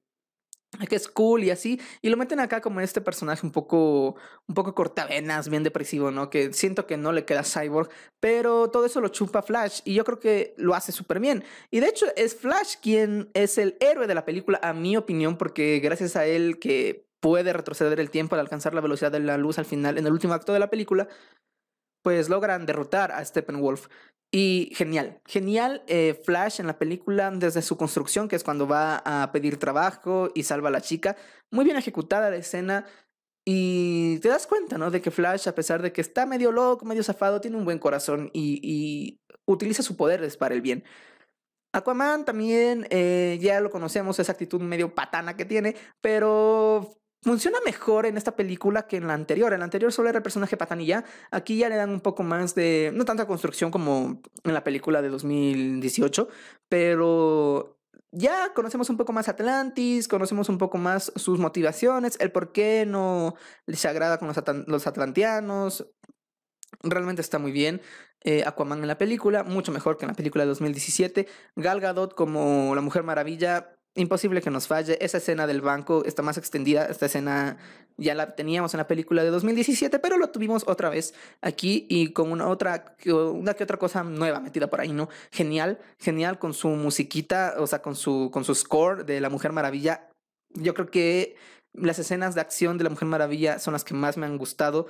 que 0.89 0.97
es 0.97 1.09
cool 1.09 1.45
y 1.45 1.51
así, 1.51 1.81
y 2.01 2.09
lo 2.09 2.17
meten 2.17 2.41
acá 2.41 2.61
como 2.61 2.81
este 2.81 3.01
personaje 3.01 3.47
un 3.47 3.53
poco, 3.53 4.17
un 4.49 4.55
poco 4.55 4.75
cortavenas, 4.75 5.49
bien 5.49 5.63
depresivo, 5.63 6.11
¿no? 6.11 6.31
Que 6.31 6.53
siento 6.53 6.87
que 6.87 6.97
no 6.97 7.13
le 7.13 7.25
queda 7.25 7.45
Cyborg, 7.45 7.91
pero 8.21 8.71
todo 8.71 8.87
eso 8.87 9.01
lo 9.01 9.09
chupa 9.09 9.43
Flash 9.43 9.81
y 9.85 9.95
yo 9.95 10.05
creo 10.05 10.19
que 10.19 10.55
lo 10.57 10.75
hace 10.75 10.93
súper 10.93 11.21
bien. 11.21 11.45
Y 11.71 11.81
de 11.81 11.89
hecho 11.89 12.07
es 12.17 12.35
Flash 12.35 12.77
quien 12.83 13.31
es 13.35 13.59
el 13.59 13.77
héroe 13.81 14.07
de 14.07 14.15
la 14.15 14.25
película, 14.25 14.59
a 14.63 14.73
mi 14.73 14.97
opinión, 14.97 15.37
porque 15.37 15.81
gracias 15.81 16.17
a 16.17 16.27
él 16.27 16.59
que 16.59 17.07
puede 17.21 17.53
retroceder 17.53 18.01
el 18.01 18.11
tiempo 18.11 18.35
al 18.35 18.41
alcanzar 18.41 18.75
la 18.75 18.81
velocidad 18.81 19.13
de 19.13 19.21
la 19.21 19.39
luz 19.39 19.59
al 19.59 19.65
final, 19.65 19.97
en 19.97 20.07
el 20.07 20.13
último 20.13 20.35
acto 20.35 20.53
de 20.53 20.59
la 20.59 20.71
película, 20.71 21.09
pues 22.03 22.29
logran 22.29 22.67
derrotar 22.67 23.13
a 23.13 23.25
Steppenwolf. 23.25 23.89
Y 24.35 24.73
genial, 24.75 25.21
genial 25.27 25.85
eh, 25.89 26.19
Flash 26.25 26.59
en 26.59 26.67
la 26.67 26.79
película 26.79 27.31
desde 27.31 27.61
su 27.61 27.77
construcción, 27.77 28.29
que 28.29 28.37
es 28.37 28.43
cuando 28.43 28.67
va 28.67 29.03
a 29.05 29.31
pedir 29.31 29.59
trabajo 29.59 30.31
y 30.35 30.45
salva 30.45 30.71
a 30.71 30.73
la 30.73 30.81
chica. 30.81 31.17
Muy 31.51 31.67
bien 31.67 31.77
ejecutada 31.77 32.31
la 32.31 32.37
escena. 32.37 32.87
Y 33.45 34.19
te 34.21 34.29
das 34.29 34.47
cuenta, 34.47 34.79
¿no? 34.79 34.91
De 34.91 35.03
que 35.03 35.11
Flash, 35.11 35.49
a 35.49 35.55
pesar 35.55 35.83
de 35.83 35.93
que 35.93 36.01
está 36.01 36.27
medio 36.27 36.51
loco, 36.51 36.87
medio 36.87 37.03
zafado, 37.03 37.41
tiene 37.41 37.57
un 37.59 37.65
buen 37.65 37.79
corazón 37.79 38.31
y, 38.33 39.21
utiliza 39.45 39.83
su 39.83 39.97
poderes 39.97 40.37
para 40.37 40.55
el 40.55 40.63
bien. 40.63 40.85
Aquaman 41.73 42.25
también, 42.25 42.87
eh, 42.91 43.39
ya 43.41 43.61
lo 43.61 43.71
conocemos, 43.71 44.19
esa 44.19 44.33
actitud 44.33 44.61
medio 44.61 44.95
patana 44.95 45.37
que 45.37 45.45
tiene, 45.45 45.75
pero 46.01 47.02
funciona 47.23 47.59
mejor 47.65 48.07
en 48.07 48.17
esta 48.17 48.37
película 48.37 48.87
que 48.87 48.97
en 48.97 49.07
la 49.07 49.15
anterior. 49.15 49.53
En 49.53 49.61
la 49.61 49.65
anterior 49.65 49.93
solo 49.93 50.09
era 50.09 50.19
el 50.19 50.23
personaje 50.23 50.57
patanilla. 50.57 51.05
Aquí 51.31 51.57
ya 51.57 51.69
le 51.69 51.77
dan 51.77 51.91
un 51.91 52.01
poco 52.01 52.23
más 52.23 52.55
de, 52.55 52.91
no 52.95 53.05
tanta 53.05 53.27
construcción 53.27 53.71
como 53.71 54.21
en 54.45 54.55
la 54.55 54.65
película 54.65 55.03
de 55.03 55.09
2018, 55.09 56.29
pero 56.69 57.79
ya 58.11 58.53
conocemos 58.55 58.91
un 58.91 58.97
poco 58.97 59.13
más 59.13 59.29
Atlantis, 59.29 60.07
conocemos 60.09 60.49
un 60.49 60.59
poco 60.59 60.79
más 60.79 61.13
sus 61.17 61.39
motivaciones, 61.39 62.19
el 62.21 62.31
por 62.31 62.53
qué 62.53 62.85
no 62.87 63.35
les 63.67 63.85
agrada 63.87 64.19
con 64.19 64.29
los, 64.29 64.87
atlantianos. 64.87 65.87
Realmente 66.83 67.23
está 67.23 67.39
muy 67.39 67.53
bien. 67.53 67.81
Eh, 68.25 68.45
Aquaman 68.47 68.81
en 68.81 68.89
la 68.89 68.99
película, 68.99 69.45
mucho 69.45 69.73
mejor 69.73 69.97
que 69.97 70.05
en 70.05 70.09
la 70.11 70.15
película 70.15 70.45
de 70.45 70.49
2017. 70.49 71.29
Gal 71.57 71.81
Gadot 71.81 72.15
como 72.15 72.75
la 72.75 72.81
Mujer 72.81 73.03
Maravilla, 73.03 73.77
imposible 73.95 74.41
que 74.41 74.51
nos 74.51 74.67
falle. 74.67 74.99
Esa 75.01 75.19
escena 75.19 75.47
del 75.47 75.61
banco 75.61 76.05
está 76.05 76.23
más 76.23 76.39
extendida. 76.39 76.87
Esta 76.87 77.07
escena 77.07 77.59
ya 77.97 78.15
la 78.15 78.35
teníamos 78.35 78.73
en 78.75 78.79
la 78.79 78.87
película 78.87 79.23
de 79.23 79.31
2017, 79.31 79.99
pero 79.99 80.19
lo 80.19 80.31
tuvimos 80.31 80.65
otra 80.67 80.89
vez 80.89 81.15
aquí 81.41 81.87
y 81.89 82.13
con 82.13 82.33
una 82.33 82.49
otra, 82.49 82.97
una 83.07 83.55
que 83.55 83.65
otra 83.65 83.77
cosa 83.77 84.03
nueva 84.03 84.41
metida 84.41 84.69
por 84.69 84.81
ahí, 84.81 84.93
¿no? 84.93 85.09
Genial, 85.31 85.79
genial 85.99 86.39
con 86.39 86.55
su 86.55 86.69
musiquita, 86.69 87.55
o 87.59 87.67
sea, 87.67 87.83
con 87.83 87.95
su, 87.95 88.31
con 88.33 88.45
su 88.45 88.55
score 88.55 89.05
de 89.05 89.21
La 89.21 89.29
Mujer 89.29 89.53
Maravilla. 89.53 90.09
Yo 90.55 90.75
creo 90.75 90.91
que 90.91 91.37
las 91.75 91.99
escenas 91.99 92.35
de 92.35 92.41
acción 92.41 92.79
de 92.79 92.85
La 92.85 92.91
Mujer 92.91 93.09
Maravilla 93.09 93.59
son 93.59 93.73
las 93.73 93.85
que 93.85 93.95
más 93.95 94.17
me 94.17 94.27
han 94.27 94.39
gustado. 94.39 94.87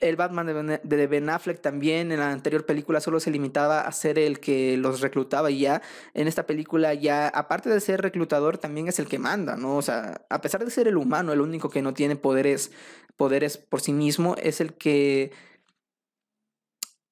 El 0.00 0.16
Batman 0.16 0.80
de 0.82 1.06
ben, 1.06 1.30
Affleck 1.30 1.60
también 1.60 2.12
en 2.12 2.20
la 2.20 2.30
anterior 2.30 2.64
película 2.66 3.00
solo 3.00 3.18
se 3.18 3.30
limitaba 3.30 3.80
a 3.80 3.90
ser 3.92 4.18
el 4.18 4.38
que 4.38 4.76
los 4.76 5.00
reclutaba 5.00 5.50
y 5.50 5.60
ya 5.60 5.82
en 6.14 6.28
esta 6.28 6.46
película 6.46 6.94
ya, 6.94 7.28
aparte 7.28 7.68
de 7.68 7.80
ser 7.80 8.02
reclutador, 8.02 8.58
también 8.58 8.86
es 8.86 8.98
el 8.98 9.08
que 9.08 9.18
manda, 9.18 9.56
¿no? 9.56 9.76
O 9.76 9.82
sea, 9.82 10.24
a 10.28 10.40
pesar 10.40 10.64
de 10.64 10.70
ser 10.70 10.86
el 10.86 10.96
humano, 10.96 11.32
el 11.32 11.40
único 11.40 11.70
que 11.70 11.82
no 11.82 11.94
tiene 11.94 12.14
poderes, 12.16 12.70
poderes 13.16 13.56
por 13.58 13.80
sí 13.80 13.92
mismo, 13.92 14.36
es 14.40 14.60
el 14.60 14.74
que... 14.74 15.32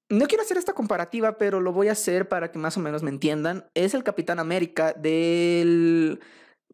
No 0.09 0.27
quiero 0.27 0.45
hacer 0.45 0.57
esta 0.57 0.73
comparativa, 0.73 1.37
pero 1.39 1.61
lo 1.61 1.73
voy 1.73 1.89
a 1.89 1.93
hacer 1.93 2.29
para 2.29 2.53
que 2.53 2.61
más 2.61 2.77
o 2.77 2.81
menos 2.81 3.03
me 3.03 3.11
entiendan. 3.11 3.65
Es 3.75 3.93
el 3.95 4.05
Capitán 4.05 4.39
América 4.39 4.93
del 4.93 6.21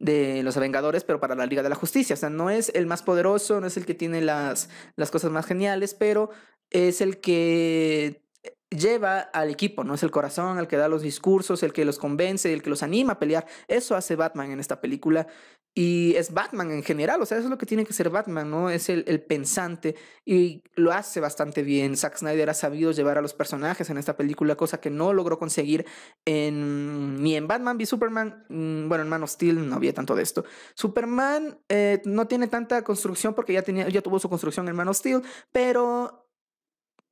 de 0.03 0.43
los 0.43 0.57
Vengadores, 0.57 1.05
pero 1.05 1.21
para 1.21 1.37
la 1.37 1.47
Liga 1.47 1.63
de 1.63 1.69
la 1.69 1.77
Justicia. 1.77 2.15
O 2.15 2.17
sea, 2.17 2.29
no 2.29 2.51
es 2.51 2.71
el 2.75 2.87
más 2.87 3.03
poderoso, 3.03 3.61
no 3.61 3.69
es 3.69 3.77
el 3.77 3.87
que 3.87 3.95
tiene 3.95 4.21
las, 4.21 4.69
las 4.97 5.11
cosas 5.11 5.31
más 5.31 5.47
geniales, 5.47 5.95
pero 5.95 6.31
es 6.71 7.01
el 7.01 7.21
que 7.21 8.23
lleva 8.69 9.21
al 9.21 9.51
equipo, 9.51 9.85
¿no? 9.85 9.95
Es 9.95 10.03
el 10.03 10.11
corazón, 10.11 10.59
el 10.59 10.67
que 10.67 10.77
da 10.77 10.89
los 10.89 11.03
discursos, 11.03 11.63
el 11.63 11.73
que 11.73 11.85
los 11.85 11.99
convence, 11.99 12.53
el 12.53 12.63
que 12.63 12.71
los 12.71 12.83
anima 12.83 13.15
a 13.15 13.19
pelear. 13.19 13.47
Eso 13.69 13.95
hace 13.95 14.17
Batman 14.17 14.51
en 14.51 14.61
esta 14.61 14.81
película. 14.81 15.29
Y 15.75 16.15
es 16.17 16.35
Batman 16.35 16.71
en 16.71 16.83
general, 16.83 17.23
o 17.23 17.27
sea, 17.27 17.39
eso 17.39 17.47
es 17.47 17.51
lo 17.51 17.57
que 17.57 17.65
tiene 17.65 17.87
que 17.87 17.95
ser 17.95 18.11
Batman, 18.11 18.51
¿no? 18.51 18.69
Es 18.69 18.91
el, 18.91 19.05
el, 19.07 19.23
pensante 19.23 19.95
y 20.23 20.63
lo 20.75 20.93
hace 20.93 21.19
bastante 21.19 21.63
bien. 21.63 21.97
Zack 21.97 22.19
Snyder 22.19 22.51
ha 22.51 22.55
sabido 22.55 22.93
llevar 22.93 23.17
a 23.17 23.23
los 23.23 23.33
personajes 23.33 23.89
en 23.89 23.97
esta 23.97 24.15
película, 24.15 24.55
cosa 24.55 24.83
que 24.83 24.91
no 24.91 25.15
logró 25.15 25.39
conseguir 25.39 25.87
en, 26.27 27.02
ni 27.23 27.37
en 27.37 27.47
Batman 27.47 27.79
v 27.79 27.87
Superman. 27.87 28.45
Mm, 28.49 28.89
bueno, 28.89 29.05
en 29.05 29.09
Man 29.09 29.23
of 29.23 29.31
Steel 29.31 29.69
no 29.69 29.77
había 29.77 29.95
tanto 29.95 30.17
de 30.17 30.25
esto. 30.25 30.45
Superman 30.75 31.57
eh, 31.69 32.03
no 32.05 32.27
tiene 32.27 32.49
tanta 32.49 32.83
construcción 32.83 33.33
porque 33.35 33.53
ya, 33.53 33.63
tenía, 33.63 33.89
ya 33.89 34.03
tuvo 34.03 34.19
su 34.19 34.29
construcción 34.29 34.69
en 34.69 34.75
Man 34.75 34.89
of 34.89 34.97
Steel, 34.97 35.23
pero 35.53 36.27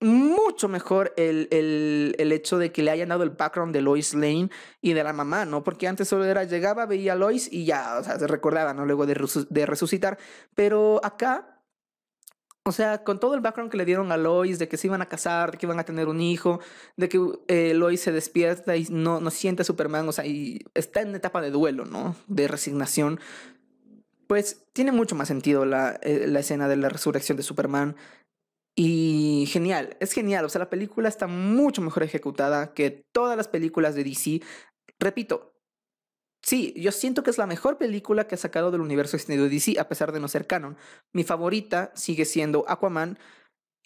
mucho 0.01 0.67
mejor 0.67 1.13
el, 1.17 1.47
el, 1.53 2.17
el, 2.19 2.33
hecho 2.33 2.59
de 2.59 2.73
que 2.73 2.83
le 2.83 2.91
hayan 2.91 3.11
dado 3.11 3.23
el 3.23 3.31
background 3.31 3.73
de 3.73 3.83
Lois 3.83 4.15
Lane 4.15 4.49
y 4.81 4.95
de 4.95 5.05
la 5.05 5.13
mamá, 5.13 5.45
¿no? 5.45 5.63
Porque 5.63 5.87
antes 5.87 6.09
solo 6.09 6.25
era, 6.25 6.43
llegaba, 6.45 6.87
veía 6.87 7.13
a 7.13 7.17
Lois 7.17 7.53
y 7.53 7.65
ya, 7.65 7.99
o 7.99 8.03
sea, 8.03 8.19
se 8.19 8.27
recordaba, 8.27 8.75
¿no? 8.75 8.87
Luego 8.87 9.07
de, 9.07 9.15
de 9.49 9.67
resucitar. 9.67 10.19
Pero 10.55 11.01
acá, 11.05 11.60
o 12.71 12.73
sea, 12.73 13.03
con 13.03 13.19
todo 13.19 13.35
el 13.35 13.41
background 13.41 13.69
que 13.69 13.77
le 13.77 13.85
dieron 13.85 14.13
a 14.13 14.17
Lois, 14.17 14.61
de 14.61 14.69
que 14.69 14.77
se 14.77 14.87
iban 14.87 15.03
a 15.03 15.09
casar, 15.09 15.51
de 15.51 15.59
que 15.59 15.67
iban 15.67 15.81
a 15.81 15.85
tener 15.85 16.07
un 16.07 16.21
hijo, 16.21 16.61
de 16.97 17.09
que 17.09 17.19
eh, 17.49 17.75
Lois 17.75 18.01
se 18.01 18.13
despierta 18.13 18.77
y 18.77 18.87
no, 18.91 19.19
no 19.21 19.33
siente 19.33 19.65
Superman, 19.65 20.09
o 20.09 20.13
sea, 20.13 20.25
y 20.25 20.61
está 20.75 21.01
en 21.01 21.13
etapa 21.17 21.41
de 21.41 21.51
duelo, 21.51 21.85
¿no? 21.85 22.15
De 22.29 22.47
resignación. 22.47 23.19
Pues 24.29 24.69
tiene 24.73 24.93
mucho 24.93 25.17
más 25.17 25.27
sentido 25.27 25.65
la, 25.65 25.99
eh, 26.03 26.29
la 26.29 26.39
escena 26.39 26.69
de 26.69 26.77
la 26.77 26.89
resurrección 26.91 27.37
de 27.37 27.43
Superman. 27.43 27.97
Y 28.77 29.47
genial, 29.49 29.97
es 29.99 30.13
genial. 30.13 30.45
O 30.45 30.49
sea, 30.49 30.61
la 30.61 30.71
película 30.71 31.09
está 31.09 31.27
mucho 31.27 31.83
mejor 31.83 32.05
ejecutada 32.05 32.73
que 32.73 33.05
todas 33.11 33.37
las 33.37 33.49
películas 33.49 33.97
de 33.97 34.05
DC. 34.05 34.43
Repito, 35.01 35.50
sí, 36.43 36.75
yo 36.77 36.93
siento 36.93 37.23
que 37.23 37.31
es 37.31 37.39
la 37.39 37.47
mejor 37.47 37.79
película 37.79 38.27
que 38.27 38.35
ha 38.35 38.39
sacado 38.39 38.71
del 38.71 38.81
universo 38.81 39.17
extendido 39.17 39.45
de 39.45 39.55
DC, 39.55 39.79
a 39.79 39.89
pesar 39.89 40.13
de 40.13 40.21
no 40.21 40.29
ser 40.29 40.47
canon. 40.47 40.77
Mi 41.13 41.25
favorita 41.25 41.93
sigue 41.95 42.25
siendo 42.25 42.65
Aquaman 42.69 43.19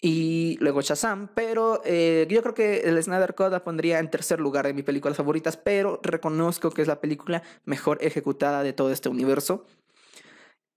y 0.01 0.57
luego 0.59 0.81
Shazam, 0.81 1.29
pero 1.33 1.81
eh, 1.85 2.27
yo 2.29 2.41
creo 2.41 2.53
que 2.53 2.81
el 2.81 3.01
Snyder 3.01 3.33
Code 3.33 3.51
la 3.51 3.63
pondría 3.63 3.99
en 3.99 4.11
tercer 4.11 4.39
lugar 4.39 4.67
de 4.67 4.73
mis 4.73 4.83
películas 4.83 5.17
favoritas, 5.17 5.57
pero 5.57 5.99
reconozco 6.03 6.71
que 6.71 6.81
es 6.81 6.87
la 6.87 7.01
película 7.01 7.41
mejor 7.63 7.97
ejecutada 8.01 8.61
de 8.61 8.73
todo 8.73 8.91
este 8.91 9.09
universo. 9.09 9.65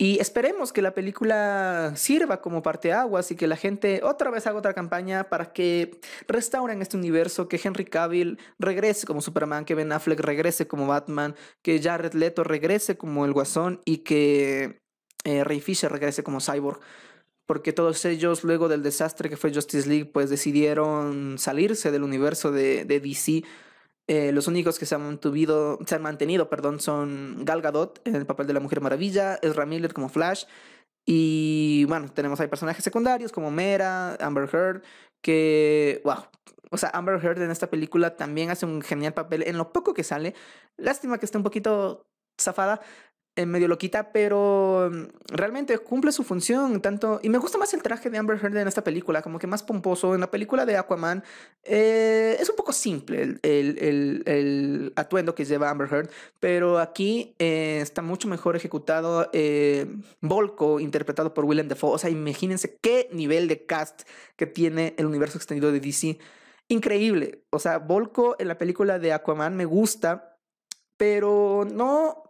Y 0.00 0.20
esperemos 0.20 0.72
que 0.72 0.80
la 0.80 0.94
película 0.94 1.92
sirva 1.96 2.40
como 2.40 2.62
parteaguas 2.62 3.32
y 3.32 3.36
que 3.36 3.48
la 3.48 3.56
gente 3.56 4.00
otra 4.04 4.30
vez 4.30 4.46
haga 4.46 4.56
otra 4.56 4.72
campaña 4.72 5.28
para 5.28 5.52
que 5.52 6.00
restauren 6.28 6.80
este 6.80 6.96
universo, 6.96 7.48
que 7.48 7.60
Henry 7.62 7.84
Cavill 7.84 8.38
regrese 8.60 9.08
como 9.08 9.20
Superman, 9.20 9.64
que 9.64 9.74
Ben 9.74 9.90
Affleck 9.90 10.20
regrese 10.20 10.68
como 10.68 10.86
Batman, 10.86 11.34
que 11.62 11.82
Jared 11.82 12.12
Leto 12.12 12.44
regrese 12.44 12.96
como 12.96 13.24
el 13.24 13.32
Guasón 13.32 13.80
y 13.84 13.98
que 13.98 14.80
eh, 15.24 15.42
Ray 15.42 15.60
Fisher 15.60 15.90
regrese 15.90 16.22
como 16.22 16.40
Cyborg. 16.40 16.78
Porque 17.44 17.72
todos 17.72 18.04
ellos, 18.04 18.44
luego 18.44 18.68
del 18.68 18.84
desastre 18.84 19.28
que 19.28 19.36
fue 19.36 19.52
Justice 19.52 19.88
League, 19.88 20.04
pues 20.04 20.30
decidieron 20.30 21.38
salirse 21.38 21.90
del 21.90 22.04
universo 22.04 22.52
de, 22.52 22.84
de 22.84 23.00
DC 23.00 23.42
eh, 24.08 24.32
los 24.32 24.48
únicos 24.48 24.78
que 24.78 24.86
se 24.86 24.94
han, 24.94 25.02
mantuvido, 25.02 25.78
se 25.86 25.94
han 25.94 26.02
mantenido 26.02 26.48
perdón, 26.48 26.80
son 26.80 27.44
Gal 27.44 27.62
Gadot 27.62 28.00
en 28.06 28.16
el 28.16 28.26
papel 28.26 28.46
de 28.46 28.54
la 28.54 28.60
Mujer 28.60 28.80
Maravilla, 28.80 29.38
Ezra 29.42 29.66
Miller 29.66 29.92
como 29.92 30.08
Flash, 30.08 30.44
y 31.10 31.84
bueno, 31.86 32.10
tenemos 32.12 32.38
ahí 32.38 32.48
personajes 32.48 32.84
secundarios 32.84 33.32
como 33.32 33.50
Mera, 33.50 34.14
Amber 34.16 34.48
Heard, 34.52 34.82
que, 35.22 36.02
wow, 36.04 36.24
o 36.70 36.76
sea, 36.76 36.90
Amber 36.90 37.24
Heard 37.24 37.40
en 37.40 37.50
esta 37.50 37.70
película 37.70 38.16
también 38.16 38.50
hace 38.50 38.66
un 38.66 38.82
genial 38.82 39.14
papel 39.14 39.42
en 39.46 39.56
lo 39.56 39.72
poco 39.72 39.94
que 39.94 40.04
sale. 40.04 40.34
Lástima 40.76 41.16
que 41.16 41.24
esté 41.24 41.38
un 41.38 41.44
poquito 41.44 42.06
zafada, 42.38 42.80
medio 43.46 43.68
loquita, 43.68 44.12
pero 44.12 44.90
mm, 44.92 45.34
realmente 45.34 45.78
cumple 45.78 46.12
su 46.12 46.24
función 46.24 46.80
tanto... 46.80 47.20
Y 47.22 47.28
me 47.28 47.38
gusta 47.38 47.58
más 47.58 47.72
el 47.74 47.82
traje 47.82 48.10
de 48.10 48.18
Amber 48.18 48.38
Heard 48.42 48.56
en 48.56 48.68
esta 48.68 48.82
película, 48.82 49.22
como 49.22 49.38
que 49.38 49.46
más 49.46 49.62
pomposo. 49.62 50.14
En 50.14 50.20
la 50.20 50.30
película 50.30 50.66
de 50.66 50.76
Aquaman 50.76 51.22
eh, 51.64 52.36
es 52.40 52.48
un 52.48 52.56
poco 52.56 52.72
simple 52.72 53.38
el, 53.42 54.92
atuendo 54.96 55.34
que 55.34 55.44
lleva 55.44 55.70
Amber 55.70 55.88
Heard, 55.92 56.10
pero 56.40 56.78
aquí 56.78 57.34
eh, 57.38 57.80
está 57.82 58.02
mucho 58.02 58.28
mejor 58.28 58.56
ejecutado. 58.56 59.28
Eh, 59.32 59.86
Volko, 60.20 60.80
interpretado 60.80 61.34
por 61.34 61.44
Willem 61.44 61.68
Dafoe. 61.68 61.94
O 61.94 61.98
sea, 61.98 62.10
imagínense 62.10 62.78
qué 62.80 63.08
nivel 63.12 63.48
de 63.48 63.64
cast 63.66 64.02
que 64.36 64.46
tiene 64.46 64.94
el 64.98 65.06
universo 65.06 65.38
extendido 65.38 65.72
de 65.72 65.80
DC. 65.80 66.18
Increíble. 66.68 67.44
O 67.50 67.58
sea, 67.58 67.78
Volko 67.78 68.36
en 68.38 68.48
la 68.48 68.58
película 68.58 68.98
de 68.98 69.12
Aquaman 69.12 69.56
me 69.56 69.64
gusta, 69.64 70.36
pero 70.96 71.66
no 71.70 72.27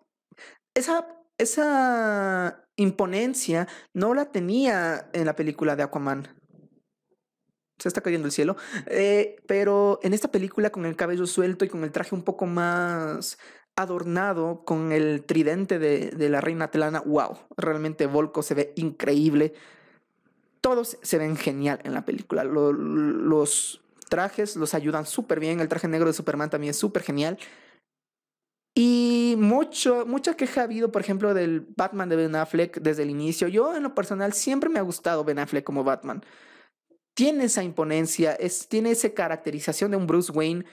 esa, 0.79 1.07
esa 1.39 2.65
imponencia 2.77 3.69
no 3.93 4.15
la 4.15 4.27
tenía 4.27 5.11
en 5.13 5.27
la 5.27 5.37
película 5.37 5.77
de 5.77 5.83
Aquaman. 5.83 6.29
Se 7.79 7.89
está 7.89 8.01
cayendo 8.01 8.27
el 8.27 8.33
cielo. 8.33 8.57
Eh, 8.87 9.37
pero 9.47 10.01
en 10.03 10.15
esta 10.15 10.31
película, 10.31 10.71
con 10.71 10.85
el 10.87 10.97
cabello 10.97 11.27
suelto 11.27 11.65
y 11.65 11.69
con 11.69 11.85
el 11.85 11.93
traje 11.93 12.15
un 12.15 12.23
poco 12.23 12.47
más 12.47 13.39
adornado 13.77 14.65
con 14.65 14.91
el 14.91 15.25
tridente 15.25 15.79
de, 15.79 16.29
la 16.29 16.41
reina 16.41 16.67
Atlana. 16.67 17.01
¡Wow! 17.01 17.39
Realmente 17.57 18.07
Volko 18.07 18.43
se 18.43 18.55
ve 18.55 18.73
increíble. 18.77 19.55
Todos 20.61 20.99
se 21.03 21.19
ven 21.19 21.37
genial 21.37 21.79
en 21.85 21.95
la 21.95 22.05
película. 22.05 22.43
los 22.43 23.81
trajes 24.09 24.57
los 24.57 24.75
ayudan 24.75 25.07
súper 25.07 25.39
bien. 25.39 25.61
El 25.61 25.69
traje 25.69 25.87
negro 25.87 26.09
de 26.09 26.13
Superman 26.13 26.51
también 26.51 26.71
es 26.73 26.77
súper 26.79 27.03
genial. 27.03 27.39
Y 28.81 29.35
mucho, 29.37 30.07
mucha 30.07 30.35
queja 30.35 30.61
ha 30.61 30.65
habido, 30.65 30.93
por 30.93 31.03
ejemplo, 31.03 31.35
del 31.35 31.67
Batman 31.77 32.09
de 32.09 32.15
Ben 32.15 32.37
Affleck 32.37 32.79
desde 32.79 33.03
el 33.03 33.11
inicio. 33.11 33.49
Yo, 33.49 33.75
en 33.75 33.83
lo 33.83 33.93
personal, 33.93 34.35
siempre 34.35 34.71
me 34.71 34.79
ha 34.79 34.83
gustado 34.83 35.25
Ben 35.25 35.41
Affleck 35.41 35.65
como 35.65 35.83
Batman. 35.83 36.23
Tiene 37.13 37.47
esa 37.47 37.65
imponencia, 37.65 38.35
es, 38.35 38.69
tiene 38.69 38.93
esa 38.93 39.11
caracterización 39.11 39.91
de 39.91 39.97
un 39.97 40.07
Bruce 40.07 40.31
Wayne 40.31 40.65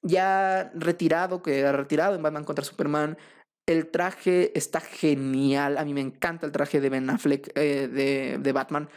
ya 0.00 0.72
retirado, 0.74 1.42
que 1.42 1.66
ha 1.66 1.72
retirado 1.72 2.14
en 2.14 2.22
Batman 2.22 2.44
contra 2.44 2.64
Superman. 2.64 3.18
El 3.66 3.90
traje 3.90 4.56
está 4.58 4.80
genial. 4.80 5.76
A 5.76 5.84
mí 5.84 5.92
me 5.92 6.00
encanta 6.00 6.46
el 6.46 6.52
traje 6.52 6.80
de 6.80 6.88
Ben 6.88 7.10
Affleck 7.10 7.52
eh, 7.54 7.86
de, 7.88 8.38
de, 8.38 8.52
Batman. 8.52 8.88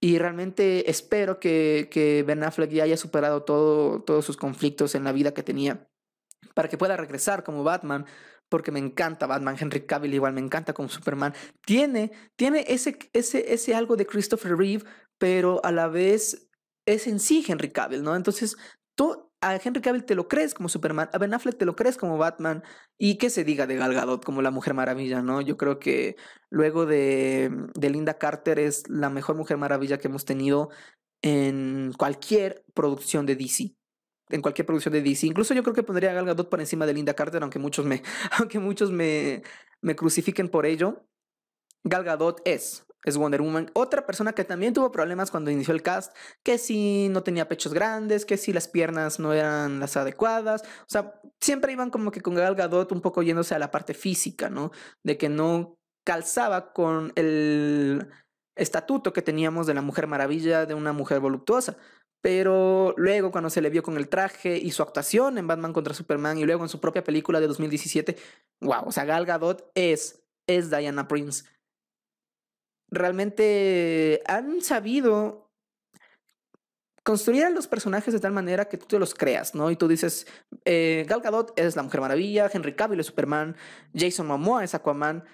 Y 0.00 0.18
realmente 0.18 0.90
espero 0.90 1.38
que, 1.38 1.88
que, 1.92 2.24
Ben 2.26 2.42
Affleck 2.42 2.72
ya 2.72 2.82
haya 2.82 2.96
superado 2.96 3.44
todo, 3.44 4.02
todos 4.02 4.24
sus 4.24 4.36
conflictos 4.36 4.96
en 4.96 5.04
la 5.04 5.12
vida 5.12 5.32
que 5.32 5.44
tenía 5.44 5.86
para 6.54 6.68
que 6.68 6.78
pueda 6.78 6.96
regresar 6.96 7.44
como 7.44 7.64
Batman. 7.64 8.06
Porque 8.48 8.70
me 8.70 8.78
encanta 8.78 9.26
Batman, 9.26 9.56
Henry 9.58 9.86
Cavill 9.86 10.14
igual 10.14 10.32
me 10.32 10.40
encanta 10.40 10.72
como 10.72 10.88
Superman. 10.88 11.34
Tiene, 11.64 12.12
tiene 12.36 12.64
ese, 12.68 12.98
ese, 13.12 13.52
ese 13.52 13.74
algo 13.74 13.96
de 13.96 14.06
Christopher 14.06 14.56
Reeve, 14.56 14.84
pero 15.18 15.60
a 15.64 15.72
la 15.72 15.88
vez 15.88 16.48
es 16.86 17.06
en 17.06 17.18
sí 17.18 17.44
Henry 17.46 17.70
Cavill, 17.72 18.02
¿no? 18.02 18.14
Entonces, 18.14 18.56
tú, 18.94 19.30
a 19.40 19.56
Henry 19.56 19.80
Cavill 19.80 20.04
te 20.04 20.14
lo 20.14 20.28
crees 20.28 20.54
como 20.54 20.68
Superman, 20.68 21.10
a 21.12 21.18
Ben 21.18 21.34
Affleck 21.34 21.58
te 21.58 21.66
lo 21.66 21.76
crees 21.76 21.96
como 21.96 22.18
Batman, 22.18 22.62
y 22.98 23.18
que 23.18 23.30
se 23.30 23.44
diga 23.44 23.66
de 23.66 23.76
Gal 23.76 23.94
Gadot 23.94 24.24
como 24.24 24.42
la 24.42 24.50
Mujer 24.50 24.74
Maravilla, 24.74 25.22
¿no? 25.22 25.40
Yo 25.40 25.56
creo 25.56 25.78
que 25.78 26.16
luego 26.50 26.86
de, 26.86 27.50
de 27.74 27.90
Linda 27.90 28.18
Carter 28.18 28.58
es 28.58 28.88
la 28.88 29.10
mejor 29.10 29.36
Mujer 29.36 29.56
Maravilla 29.58 29.98
que 29.98 30.08
hemos 30.08 30.24
tenido 30.24 30.70
en 31.22 31.92
cualquier 31.98 32.64
producción 32.74 33.26
de 33.26 33.36
DC. 33.36 33.74
En 34.28 34.42
cualquier 34.42 34.66
producción 34.66 34.92
de 34.92 35.02
DC. 35.02 35.26
Incluso 35.26 35.54
yo 35.54 35.62
creo 35.62 35.74
que 35.74 35.82
pondría 35.82 36.10
a 36.10 36.14
Gal 36.14 36.26
Gadot 36.26 36.48
por 36.48 36.60
encima 36.60 36.86
de 36.86 36.94
Linda 36.94 37.14
Carter, 37.14 37.42
aunque 37.42 37.58
muchos 37.58 37.86
me, 37.86 38.02
aunque 38.38 38.58
muchos 38.58 38.90
me, 38.90 39.42
me 39.80 39.94
crucifiquen 39.94 40.48
por 40.48 40.66
ello. 40.66 41.04
Gal 41.84 42.02
Gadot 42.02 42.40
es 42.44 42.86
es 43.06 43.16
Wonder 43.16 43.40
Woman. 43.40 43.70
Otra 43.72 44.04
persona 44.04 44.32
que 44.32 44.44
también 44.44 44.74
tuvo 44.74 44.90
problemas 44.92 45.30
cuando 45.30 45.50
inició 45.50 45.72
el 45.72 45.82
cast, 45.82 46.14
que 46.42 46.58
si 46.58 47.08
no 47.08 47.22
tenía 47.22 47.48
pechos 47.48 47.72
grandes, 47.72 48.26
que 48.26 48.36
si 48.36 48.52
las 48.52 48.68
piernas 48.68 49.20
no 49.20 49.32
eran 49.32 49.78
las 49.80 49.96
adecuadas. 49.96 50.62
O 50.62 50.88
sea, 50.88 51.20
siempre 51.40 51.72
iban 51.72 51.90
como 51.90 52.10
que 52.10 52.20
con 52.20 52.34
Gal 52.34 52.56
Gadot 52.56 52.90
un 52.92 53.00
poco 53.00 53.22
yéndose 53.22 53.54
a 53.54 53.60
la 53.60 53.70
parte 53.70 53.94
física, 53.94 54.50
¿no? 54.50 54.72
De 55.04 55.16
que 55.16 55.28
no 55.28 55.78
calzaba 56.04 56.72
con 56.72 57.12
el 57.14 58.08
estatuto 58.56 59.12
que 59.12 59.22
teníamos 59.22 59.68
de 59.68 59.74
la 59.74 59.82
Mujer 59.82 60.08
Maravilla, 60.08 60.66
de 60.66 60.74
una 60.74 60.92
mujer 60.92 61.20
voluptuosa. 61.20 61.76
Pero 62.26 62.92
luego 62.96 63.30
cuando 63.30 63.50
se 63.50 63.60
le 63.60 63.70
vio 63.70 63.84
con 63.84 63.96
el 63.96 64.08
traje 64.08 64.58
y 64.58 64.72
su 64.72 64.82
actuación 64.82 65.38
en 65.38 65.46
Batman 65.46 65.72
contra 65.72 65.94
Superman 65.94 66.38
y 66.38 66.44
luego 66.44 66.64
en 66.64 66.68
su 66.68 66.80
propia 66.80 67.04
película 67.04 67.38
de 67.38 67.46
2017, 67.46 68.16
wow, 68.62 68.82
o 68.86 68.90
sea, 68.90 69.04
Gal 69.04 69.26
Gadot 69.26 69.70
es, 69.76 70.24
es 70.48 70.68
Diana 70.68 71.06
Prince 71.06 71.44
realmente 72.90 74.22
han 74.26 74.60
sabido 74.62 75.50
construir 77.02 77.44
a 77.44 77.50
los 77.50 77.68
personajes 77.68 78.12
de 78.12 78.20
tal 78.20 78.32
manera 78.32 78.68
que 78.68 78.78
tú 78.78 78.86
te 78.86 78.98
los 78.98 79.14
creas, 79.14 79.54
¿no? 79.54 79.70
Y 79.70 79.76
tú 79.76 79.86
dices, 79.86 80.26
eh, 80.64 81.04
Gal 81.08 81.20
Gadot 81.20 81.52
es 81.58 81.76
la 81.76 81.82
Mujer 81.82 82.00
Maravilla, 82.00 82.50
Henry 82.52 82.74
Cavill 82.74 83.00
es 83.00 83.06
Superman, 83.06 83.56
Jason 83.94 84.26
Momoa 84.26 84.64
es 84.64 84.74
Aquaman. 84.74 85.24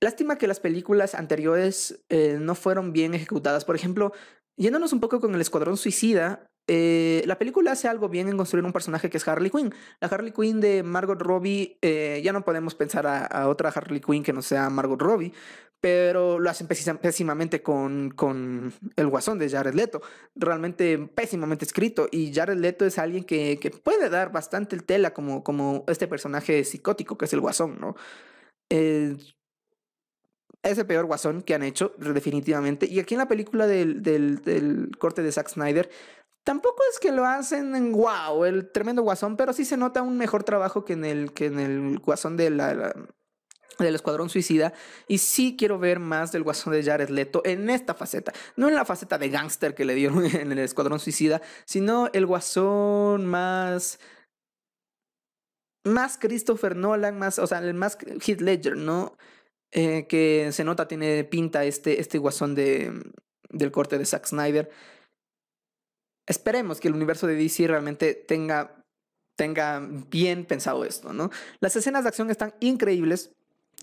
Lástima 0.00 0.36
que 0.36 0.46
las 0.46 0.60
películas 0.60 1.14
anteriores 1.14 2.04
eh, 2.10 2.36
no 2.38 2.54
fueron 2.54 2.92
bien 2.92 3.14
ejecutadas. 3.14 3.64
Por 3.64 3.76
ejemplo, 3.76 4.12
yéndonos 4.56 4.92
un 4.92 5.00
poco 5.00 5.20
con 5.20 5.34
el 5.34 5.40
Escuadrón 5.40 5.76
Suicida, 5.76 6.46
eh, 6.66 7.22
la 7.26 7.38
película 7.38 7.72
hace 7.72 7.88
algo 7.88 8.08
bien 8.08 8.28
en 8.28 8.36
construir 8.36 8.64
un 8.64 8.72
personaje 8.72 9.10
que 9.10 9.18
es 9.18 9.28
Harley 9.28 9.50
Quinn. 9.50 9.74
La 10.00 10.08
Harley 10.08 10.32
Quinn 10.32 10.60
de 10.60 10.82
Margot 10.82 11.20
Robbie, 11.20 11.78
eh, 11.82 12.20
ya 12.24 12.32
no 12.32 12.44
podemos 12.44 12.74
pensar 12.74 13.06
a, 13.06 13.48
otra 13.48 13.68
Harley 13.70 14.00
Quinn 14.00 14.22
que 14.22 14.32
no 14.32 14.40
sea 14.40 14.70
Margot 14.70 15.00
Robbie, 15.00 15.32
pero 15.80 16.38
lo 16.38 16.48
hacen 16.48 16.66
pésimamente 16.66 17.62
con, 17.62 18.10
con 18.10 18.72
el 18.96 19.08
guasón 19.08 19.38
de 19.38 19.50
Jared 19.50 19.74
Leto. 19.74 20.00
Realmente 20.34 20.98
pésimamente 20.98 21.66
escrito. 21.66 22.08
Y 22.10 22.32
Jared 22.32 22.56
Leto 22.56 22.86
es 22.86 22.98
alguien 22.98 23.24
que, 23.24 23.58
que 23.60 23.70
puede 23.70 24.08
dar 24.08 24.32
bastante 24.32 24.74
el 24.74 24.84
tela 24.84 25.12
como, 25.12 25.44
como 25.44 25.84
este 25.88 26.08
personaje 26.08 26.64
psicótico 26.64 27.18
que 27.18 27.26
es 27.26 27.32
el 27.34 27.40
guasón, 27.40 27.78
¿no? 27.78 27.96
Eh, 28.70 29.16
es 30.64 30.78
el 30.78 30.86
peor 30.86 31.04
guasón 31.06 31.42
que 31.42 31.54
han 31.54 31.62
hecho, 31.62 31.94
definitivamente. 31.98 32.86
Y 32.86 33.00
aquí 33.00 33.14
en 33.14 33.18
la 33.18 33.28
película 33.28 33.66
del, 33.66 34.02
del, 34.02 34.90
corte 34.98 35.22
de 35.22 35.32
Zack 35.32 35.48
Snyder, 35.48 35.90
Tampoco 36.44 36.82
es 36.92 36.98
que 36.98 37.10
lo 37.10 37.24
hacen 37.24 37.74
en 37.74 37.92
wow, 37.92 38.44
el 38.44 38.70
tremendo 38.70 39.00
guasón, 39.00 39.38
pero 39.38 39.54
sí 39.54 39.64
se 39.64 39.78
nota 39.78 40.02
un 40.02 40.18
mejor 40.18 40.44
trabajo 40.44 40.84
que 40.84 40.92
en 40.92 41.06
el, 41.06 41.32
que 41.32 41.46
en 41.46 41.58
el 41.58 41.98
guasón 42.00 42.36
de 42.36 42.50
la, 42.50 42.94
del 43.78 43.94
Escuadrón 43.94 44.28
Suicida. 44.28 44.72
Y 45.08 45.18
sí 45.18 45.56
quiero 45.58 45.78
ver 45.78 45.98
más 45.98 46.32
del 46.32 46.42
guasón 46.42 46.72
de 46.72 46.82
Jared 46.82 47.08
Leto 47.08 47.42
en 47.44 47.70
esta 47.70 47.94
faceta. 47.94 48.32
No 48.56 48.68
en 48.68 48.74
la 48.74 48.84
faceta 48.84 49.18
de 49.18 49.30
gángster 49.30 49.74
que 49.74 49.84
le 49.84 49.94
dieron 49.94 50.24
en 50.36 50.52
el 50.52 50.58
Escuadrón 50.58 51.00
Suicida, 51.00 51.40
sino 51.64 52.08
el 52.12 52.26
guasón 52.26 53.26
más. 53.26 53.98
Más 55.86 56.16
Christopher 56.16 56.76
Nolan, 56.76 57.18
más, 57.18 57.38
o 57.38 57.46
sea, 57.46 57.58
el 57.58 57.74
más 57.74 57.98
Heath 58.26 58.40
Ledger, 58.40 58.76
¿no? 58.76 59.18
Eh, 59.76 60.06
que 60.06 60.50
se 60.52 60.62
nota, 60.62 60.86
tiene 60.86 61.24
pinta 61.24 61.64
este, 61.64 62.00
este 62.00 62.18
guasón 62.18 62.54
de, 62.54 62.92
del 63.50 63.72
corte 63.72 63.98
de 63.98 64.06
Zack 64.06 64.26
Snyder 64.26 64.70
esperemos 66.26 66.80
que 66.80 66.88
el 66.88 66.94
universo 66.94 67.26
de 67.26 67.36
DC 67.36 67.66
realmente 67.66 68.14
tenga, 68.14 68.84
tenga 69.36 69.80
bien 70.10 70.44
pensado 70.44 70.84
esto, 70.84 71.12
¿no? 71.12 71.30
Las 71.60 71.76
escenas 71.76 72.04
de 72.04 72.08
acción 72.08 72.30
están 72.30 72.54
increíbles. 72.60 73.32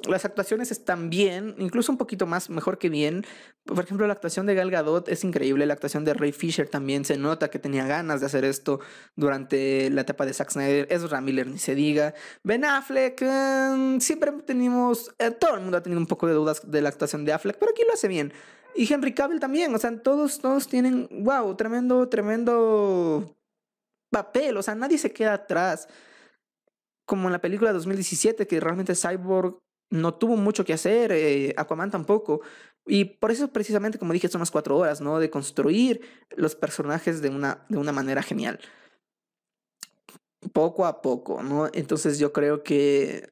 Las 0.08 0.26
actuaciones 0.26 0.72
están 0.72 1.10
bien, 1.12 1.54
incluso 1.60 1.92
un 1.92 1.98
poquito 1.98 2.26
más, 2.26 2.50
mejor 2.50 2.80
que 2.80 2.90
bien. 2.90 3.24
Por 3.66 3.84
ejemplo, 3.84 4.08
la 4.08 4.14
actuación 4.14 4.48
de 4.48 4.56
Gal 4.56 4.72
Gadot 4.72 5.08
es 5.10 5.24
increíble. 5.24 5.66
La 5.68 5.74
actuación 5.74 6.06
de 6.06 6.14
Ray 6.16 6.32
Fisher 6.32 6.68
también 6.68 7.06
se 7.06 7.18
nota 7.18 7.50
que 7.50 7.60
tenía 7.60 7.86
ganas 7.86 8.20
de 8.20 8.26
hacer 8.26 8.44
esto 8.44 8.80
durante 9.16 9.90
la 9.92 10.02
etapa 10.02 10.26
de 10.26 10.34
Zack 10.34 10.52
Snyder. 10.52 10.88
Ezra 10.90 11.22
Miller, 11.22 11.46
ni 11.48 11.60
se 11.60 11.76
diga. 11.76 12.16
Ben 12.44 12.66
Affleck, 12.66 13.22
eh, 13.22 13.98
siempre 14.00 14.32
tenemos, 14.46 15.14
eh, 15.20 15.30
todo 15.32 15.56
el 15.56 15.62
mundo 15.62 15.78
ha 15.78 15.84
tenido 15.84 16.00
un 16.00 16.08
poco 16.08 16.26
de 16.26 16.34
dudas 16.34 16.70
de 16.70 16.82
la 16.82 16.90
actuación 16.90 17.24
de 17.24 17.34
Affleck, 17.34 17.58
pero 17.60 17.72
aquí 17.72 17.84
lo 17.88 17.94
hace 17.94 18.08
bien. 18.08 18.34
Y 18.76 18.92
Henry 18.92 19.14
Cavill 19.14 19.40
también, 19.40 19.74
o 19.76 19.78
sea, 19.78 19.96
todos, 20.02 20.40
todos 20.40 20.68
tienen, 20.68 21.08
wow, 21.12 21.56
tremendo, 21.56 22.08
tremendo 22.10 23.38
papel, 24.10 24.58
o 24.58 24.64
sea, 24.64 24.76
nadie 24.76 24.98
se 24.98 25.12
queda 25.12 25.34
atrás. 25.34 25.88
Como 27.06 27.28
en 27.28 27.34
la 27.34 27.42
película 27.42 27.72
de 27.72 27.76
2017, 27.76 28.48
que 28.48 28.60
realmente 28.60 28.96
Cyborg 28.96 29.60
no 29.92 30.16
tuvo 30.16 30.36
mucho 30.38 30.66
que 30.66 30.74
hacer, 30.74 31.12
eh, 31.12 31.54
Aquaman 31.58 31.92
tampoco. 31.92 32.42
Y 32.88 33.06
por 33.06 33.30
eso 33.32 33.50
precisamente, 33.50 34.00
como 34.00 34.14
dije, 34.14 34.28
son 34.28 34.40
las 34.40 34.50
cuatro 34.50 34.78
horas, 34.78 35.02
¿no? 35.02 35.20
De 35.20 35.30
construir 35.30 36.02
los 36.36 36.56
personajes 36.56 37.22
de 37.22 37.30
una, 37.30 37.66
de 37.70 37.78
una 37.78 37.92
manera 37.92 38.24
genial. 38.24 38.60
Poco 40.54 40.88
a 40.88 41.02
poco, 41.02 41.44
¿no? 41.44 41.70
Entonces 41.74 42.18
yo 42.18 42.34
creo 42.34 42.64
que 42.64 43.30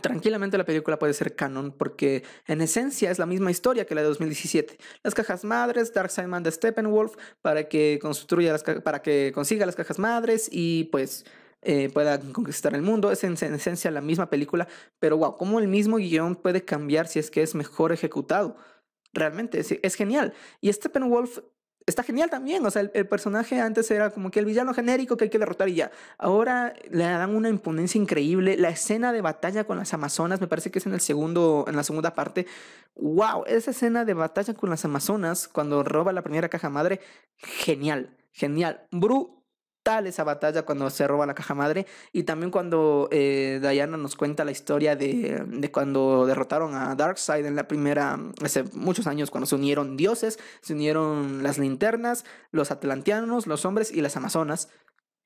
Tranquilamente 0.00 0.58
la 0.58 0.64
película 0.64 0.98
puede 0.98 1.12
ser 1.14 1.36
canon 1.36 1.72
porque 1.72 2.24
en 2.46 2.60
esencia 2.60 3.10
es 3.10 3.18
la 3.18 3.26
misma 3.26 3.50
historia 3.50 3.86
que 3.86 3.94
la 3.94 4.00
de 4.00 4.08
2017. 4.08 4.78
Las 5.02 5.14
cajas 5.14 5.44
madres, 5.44 5.92
Darkseid 5.92 6.26
manda 6.26 6.50
Steppenwolf 6.50 7.16
para 7.42 7.68
que 7.68 7.98
construya 8.00 8.52
las 8.52 8.62
para 8.62 9.02
que 9.02 9.32
consiga 9.34 9.66
las 9.66 9.76
cajas 9.76 9.98
madres 9.98 10.48
y 10.50 10.84
pues 10.84 11.24
eh, 11.64 11.90
pueda 11.92 12.20
conquistar 12.20 12.74
el 12.74 12.82
mundo. 12.82 13.10
Es 13.10 13.24
en, 13.24 13.34
esencia 13.34 13.90
la 13.90 14.00
misma 14.00 14.30
película, 14.30 14.68
pero 14.98 15.16
wow, 15.16 15.36
cómo 15.36 15.58
el 15.58 15.68
mismo 15.68 15.96
guion 15.96 16.36
puede 16.36 16.64
cambiar 16.64 17.08
si 17.08 17.18
es 17.18 17.30
que 17.30 17.42
es 17.42 17.54
mejor 17.54 17.92
ejecutado. 17.92 18.56
Realmente 19.12 19.60
es, 19.60 19.94
genial. 19.94 20.34
Y 20.60 20.72
Steppenwolf 20.72 21.38
está 21.86 22.02
genial 22.02 22.30
también. 22.30 22.64
O 22.66 22.70
sea, 22.70 22.82
el, 22.92 23.06
personaje 23.06 23.60
antes 23.60 23.90
era 23.90 24.10
como 24.10 24.30
que 24.30 24.40
el 24.40 24.44
villano 24.44 24.74
genérico 24.74 25.16
que 25.16 25.24
hay 25.24 25.30
que 25.30 25.38
derrotar 25.38 25.68
y 25.68 25.76
ya. 25.76 25.90
Ahora 26.18 26.74
le 26.90 27.04
dan 27.04 27.34
una 27.34 27.48
imponencia 27.48 28.00
increíble. 28.00 28.56
La 28.56 28.70
escena 28.70 29.12
de 29.12 29.20
batalla 29.20 29.64
con 29.64 29.78
las 29.78 29.94
Amazonas, 29.94 30.40
me 30.40 30.48
parece 30.48 30.70
que 30.70 30.80
es 30.80 30.86
en 30.86 30.94
el 30.94 31.00
segundo, 31.00 31.64
en 31.68 31.76
la 31.76 31.84
segunda 31.84 32.14
parte. 32.14 32.46
¡Wow! 32.96 33.44
Esa 33.46 33.70
escena 33.70 34.04
de 34.04 34.14
batalla 34.14 34.54
con 34.54 34.70
las 34.70 34.84
Amazonas, 34.84 35.48
cuando 35.48 35.82
roba 35.82 36.12
la 36.12 36.22
primera 36.22 36.48
caja 36.48 36.68
madre, 36.68 37.00
genial, 37.36 38.16
genial. 38.32 38.86
Bru 38.90 39.43
esa 40.06 40.24
batalla 40.24 40.64
cuando 40.64 40.88
se 40.88 41.06
roba 41.06 41.26
la 41.26 41.34
caja 41.34 41.54
madre 41.54 41.86
y 42.10 42.22
también 42.22 42.50
cuando 42.50 43.08
eh, 43.12 43.60
Diana 43.60 43.98
nos 43.98 44.16
cuenta 44.16 44.44
la 44.44 44.50
historia 44.50 44.96
de, 44.96 45.44
de, 45.46 45.70
cuando 45.70 46.24
derrotaron 46.24 46.74
a 46.74 46.94
Darkseid 46.94 47.44
en 47.44 47.54
la 47.54 47.68
primera, 47.68 48.18
hace 48.42 48.64
muchos 48.72 49.06
años, 49.06 49.30
cuando 49.30 49.46
se 49.46 49.56
unieron 49.56 49.96
dioses, 49.96 50.38
se 50.62 50.72
unieron 50.72 51.42
las 51.42 51.58
linternas, 51.58 52.24
los 52.50 52.70
atlanteanos, 52.70 53.46
los 53.46 53.64
hombres 53.64 53.92
y 53.92 54.00
las 54.00 54.16
amazonas. 54.16 54.70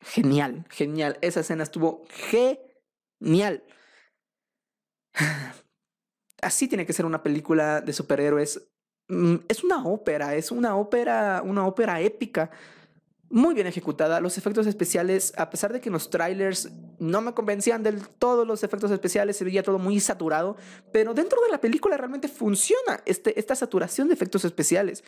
Genial, 0.01 0.66
genial. 0.71 1.18
Esa 1.21 1.40
escena 1.40 1.62
estuvo 1.62 2.05
genial 2.11 2.68
genial. 3.21 3.62
Así 6.42 6.68
tiene 6.68 6.87
que 6.87 6.92
ser 6.92 7.05
una 7.05 7.23
película 7.23 7.81
de 7.81 7.92
superhéroes. 7.92 8.68
Mm, 9.09 9.37
es 9.49 9.64
una 9.64 9.85
ópera, 9.85 10.35
es 10.35 10.51
una 10.51 10.77
ópera, 10.77 11.42
una 11.44 11.66
ópera 11.66 12.01
épica 12.01 12.51
muy 13.31 13.55
bien 13.55 13.67
ejecutada. 13.67 14.21
Los 14.21 14.38
efectos 14.38 14.67
especiales, 14.67 15.33
a 15.37 15.51
pesar 15.51 15.73
de 15.73 15.81
que 15.81 15.88
en 15.88 15.93
los 15.93 16.11
trailers 16.11 16.71
no 16.99 17.21
me 17.21 17.35
convencían 17.35 17.83
del 17.83 18.09
todo 18.09 18.45
los 18.45 18.64
efectos 18.64 18.91
especiales, 18.91 19.37
se 19.37 19.45
veía 19.45 19.62
todo 19.62 19.79
muy 19.79 20.01
saturado, 20.01 20.57
pero 20.93 21.14
dentro 21.14 21.41
de 21.43 21.51
la 21.51 21.61
película 21.61 21.97
realmente 21.97 22.29
funciona 22.29 23.01
este, 23.05 23.38
esta 23.38 23.55
saturación 23.55 24.09
de 24.09 24.14
efectos 24.14 24.45
especiales. 24.45 25.05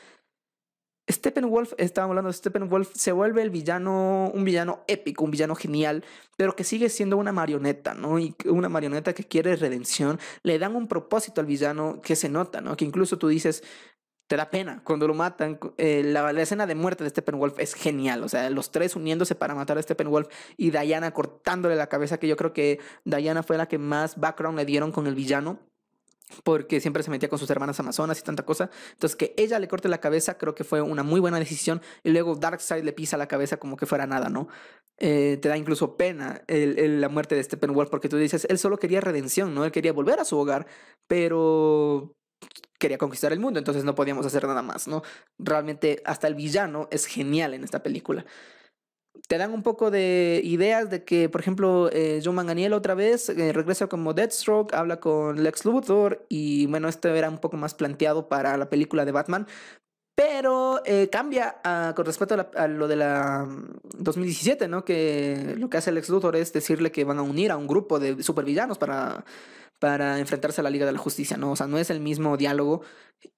Steppenwolf, 1.10 1.72
estábamos 1.76 2.12
hablando 2.12 2.28
de 2.28 2.34
Steppenwolf, 2.34 2.90
se 2.94 3.12
vuelve 3.12 3.42
el 3.42 3.50
villano, 3.50 4.30
un 4.32 4.44
villano 4.44 4.84
épico, 4.86 5.24
un 5.24 5.30
villano 5.30 5.54
genial, 5.54 6.04
pero 6.36 6.54
que 6.54 6.64
sigue 6.64 6.88
siendo 6.88 7.16
una 7.16 7.32
marioneta, 7.32 7.94
¿no? 7.94 8.18
Y 8.18 8.34
una 8.44 8.68
marioneta 8.68 9.12
que 9.12 9.24
quiere 9.24 9.56
redención. 9.56 10.20
Le 10.42 10.58
dan 10.58 10.76
un 10.76 10.86
propósito 10.86 11.40
al 11.40 11.46
villano 11.46 12.00
que 12.00 12.16
se 12.16 12.28
nota, 12.28 12.60
¿no? 12.60 12.76
Que 12.76 12.84
incluso 12.84 13.18
tú 13.18 13.28
dices, 13.28 13.64
te 14.30 14.36
da 14.36 14.48
pena 14.48 14.80
cuando 14.84 15.08
lo 15.08 15.14
matan. 15.14 15.58
Eh, 15.76 16.04
la, 16.04 16.30
escena 16.40 16.64
de 16.64 16.76
muerte 16.76 17.02
de 17.02 17.10
Steppenwolf 17.10 17.58
es 17.58 17.74
genial. 17.74 18.22
O 18.22 18.28
sea, 18.28 18.48
los 18.48 18.70
tres 18.70 18.94
uniéndose 18.94 19.34
para 19.34 19.56
matar 19.56 19.76
a 19.76 19.82
Steppenwolf 19.82 20.28
y 20.56 20.70
Diana 20.70 21.10
cortándole 21.10 21.74
la 21.74 21.88
cabeza, 21.88 22.20
que 22.20 22.28
yo 22.28 22.36
creo 22.36 22.52
que 22.52 22.78
Diana 23.04 23.42
fue 23.42 23.58
la 23.58 23.66
que 23.66 23.78
más 23.78 24.20
background 24.20 24.56
le 24.56 24.64
dieron 24.64 24.92
con 24.92 25.08
el 25.08 25.16
villano. 25.16 25.58
Porque 26.44 26.80
siempre 26.80 27.02
se 27.02 27.10
metía 27.10 27.28
con 27.28 27.40
sus 27.40 27.50
hermanas 27.50 27.80
amazonas 27.80 28.20
y 28.20 28.22
tanta 28.22 28.44
cosa. 28.44 28.70
Entonces, 28.92 29.16
que 29.16 29.34
ella 29.36 29.58
le 29.58 29.66
corte 29.66 29.88
la 29.88 29.98
cabeza, 29.98 30.38
creo 30.38 30.54
que 30.54 30.62
fue 30.62 30.80
una 30.80 31.02
muy 31.02 31.18
buena 31.18 31.40
decisión. 31.40 31.82
Y 32.04 32.10
luego 32.10 32.36
Darkseid 32.36 32.84
le 32.84 32.92
pisa 32.92 33.16
la 33.16 33.26
cabeza 33.26 33.56
como 33.56 33.76
que 33.76 33.86
fuera 33.86 34.06
nada, 34.06 34.28
¿no? 34.28 34.46
Eh, 34.98 35.38
te 35.42 35.48
da 35.48 35.56
incluso 35.56 35.96
pena 35.96 36.44
la 36.46 37.08
muerte 37.08 37.34
de 37.34 37.42
Steppenwolf, 37.42 37.90
porque 37.90 38.08
tú 38.08 38.16
dices, 38.16 38.46
él 38.48 38.60
solo 38.60 38.78
quería 38.78 39.00
redención, 39.00 39.56
¿no? 39.56 39.64
Él 39.64 39.72
quería 39.72 39.92
volver 39.92 40.20
a 40.20 40.24
su 40.24 40.38
hogar, 40.38 40.68
pero 41.08 42.14
quería 42.80 42.98
conquistar 42.98 43.32
el 43.32 43.38
mundo, 43.38 43.60
entonces 43.60 43.84
no 43.84 43.94
podíamos 43.94 44.26
hacer 44.26 44.44
nada 44.46 44.62
más, 44.62 44.88
¿no? 44.88 45.02
Realmente 45.38 46.02
hasta 46.04 46.26
el 46.26 46.34
villano 46.34 46.88
es 46.90 47.06
genial 47.06 47.54
en 47.54 47.62
esta 47.62 47.82
película. 47.82 48.24
Te 49.28 49.38
dan 49.38 49.52
un 49.52 49.62
poco 49.62 49.90
de 49.90 50.40
ideas 50.42 50.88
de 50.88 51.04
que, 51.04 51.28
por 51.28 51.40
ejemplo, 51.40 51.90
eh, 51.92 52.22
Manganiel 52.32 52.72
otra 52.72 52.94
vez 52.94 53.28
eh, 53.28 53.52
regresa 53.52 53.86
como 53.86 54.14
Deathstroke, 54.14 54.74
habla 54.74 54.98
con 54.98 55.42
Lex 55.42 55.64
Luthor 55.64 56.24
y 56.28 56.66
bueno, 56.66 56.88
esto 56.88 57.08
era 57.08 57.28
un 57.28 57.38
poco 57.38 57.56
más 57.56 57.74
planteado 57.74 58.28
para 58.28 58.56
la 58.56 58.70
película 58.70 59.04
de 59.04 59.12
Batman, 59.12 59.46
pero 60.20 60.82
eh, 60.84 61.08
cambia 61.10 61.56
ah, 61.64 61.94
con 61.96 62.04
respecto 62.04 62.36
a, 62.54 62.68
lo 62.68 62.88
de 62.88 62.96
la 62.96 63.48
2017, 63.96 64.68
mm, 64.68 64.70
¿no? 64.70 64.84
Que 64.84 65.54
lo 65.56 65.70
que 65.70 65.78
hace 65.78 65.92
Lex 65.92 66.10
Luthor 66.10 66.36
es 66.36 66.52
decirle 66.52 66.92
que 66.92 67.04
van 67.04 67.18
a 67.18 67.22
unir 67.22 67.50
a 67.50 67.56
un 67.56 67.66
grupo 67.66 67.98
de 67.98 68.22
supervillanos 68.22 68.76
para 68.76 69.24
para 69.78 70.18
enfrentarse 70.18 70.60
a 70.60 70.64
la 70.64 70.68
Liga 70.68 70.84
de 70.84 70.92
la 70.92 70.98
Justicia, 70.98 71.38
¿no? 71.38 71.52
O 71.52 71.56
sea, 71.56 71.66
no 71.66 71.78
es 71.78 71.88
el 71.88 72.00
mismo 72.00 72.36
diálogo. 72.36 72.82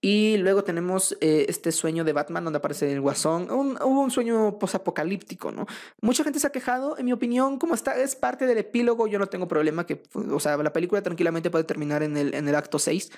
Y 0.00 0.38
luego 0.38 0.64
tenemos 0.64 1.16
eh, 1.20 1.46
este 1.48 1.70
sueño 1.70 2.02
de 2.02 2.12
Batman 2.12 2.42
donde 2.42 2.56
aparece 2.56 2.92
el 2.92 3.00
guasón. 3.00 3.48
hubo 3.48 4.00
un 4.00 4.10
sueño 4.10 4.58
posapocalíptico, 4.58 5.52
¿no? 5.52 5.66
Mucha 6.00 6.24
gente 6.24 6.40
se 6.40 6.48
ha 6.48 6.50
quejado, 6.50 6.98
en 6.98 7.04
mi 7.04 7.12
opinión, 7.12 7.60
como 7.60 7.74
está, 7.74 7.96
es 7.96 8.16
parte 8.16 8.46
del 8.46 8.58
epílogo, 8.58 9.06
yo 9.06 9.20
no 9.20 9.28
tengo 9.28 9.46
problema 9.46 9.86
que, 9.86 10.02
o 10.14 10.40
sea, 10.40 10.56
la 10.56 10.72
película 10.72 11.00
tranquilamente 11.00 11.48
puede 11.48 11.62
terminar 11.62 12.02
en 12.02 12.16
el, 12.16 12.34
en 12.34 12.48
el 12.48 12.56
acto 12.56 12.80
6. 12.80 13.12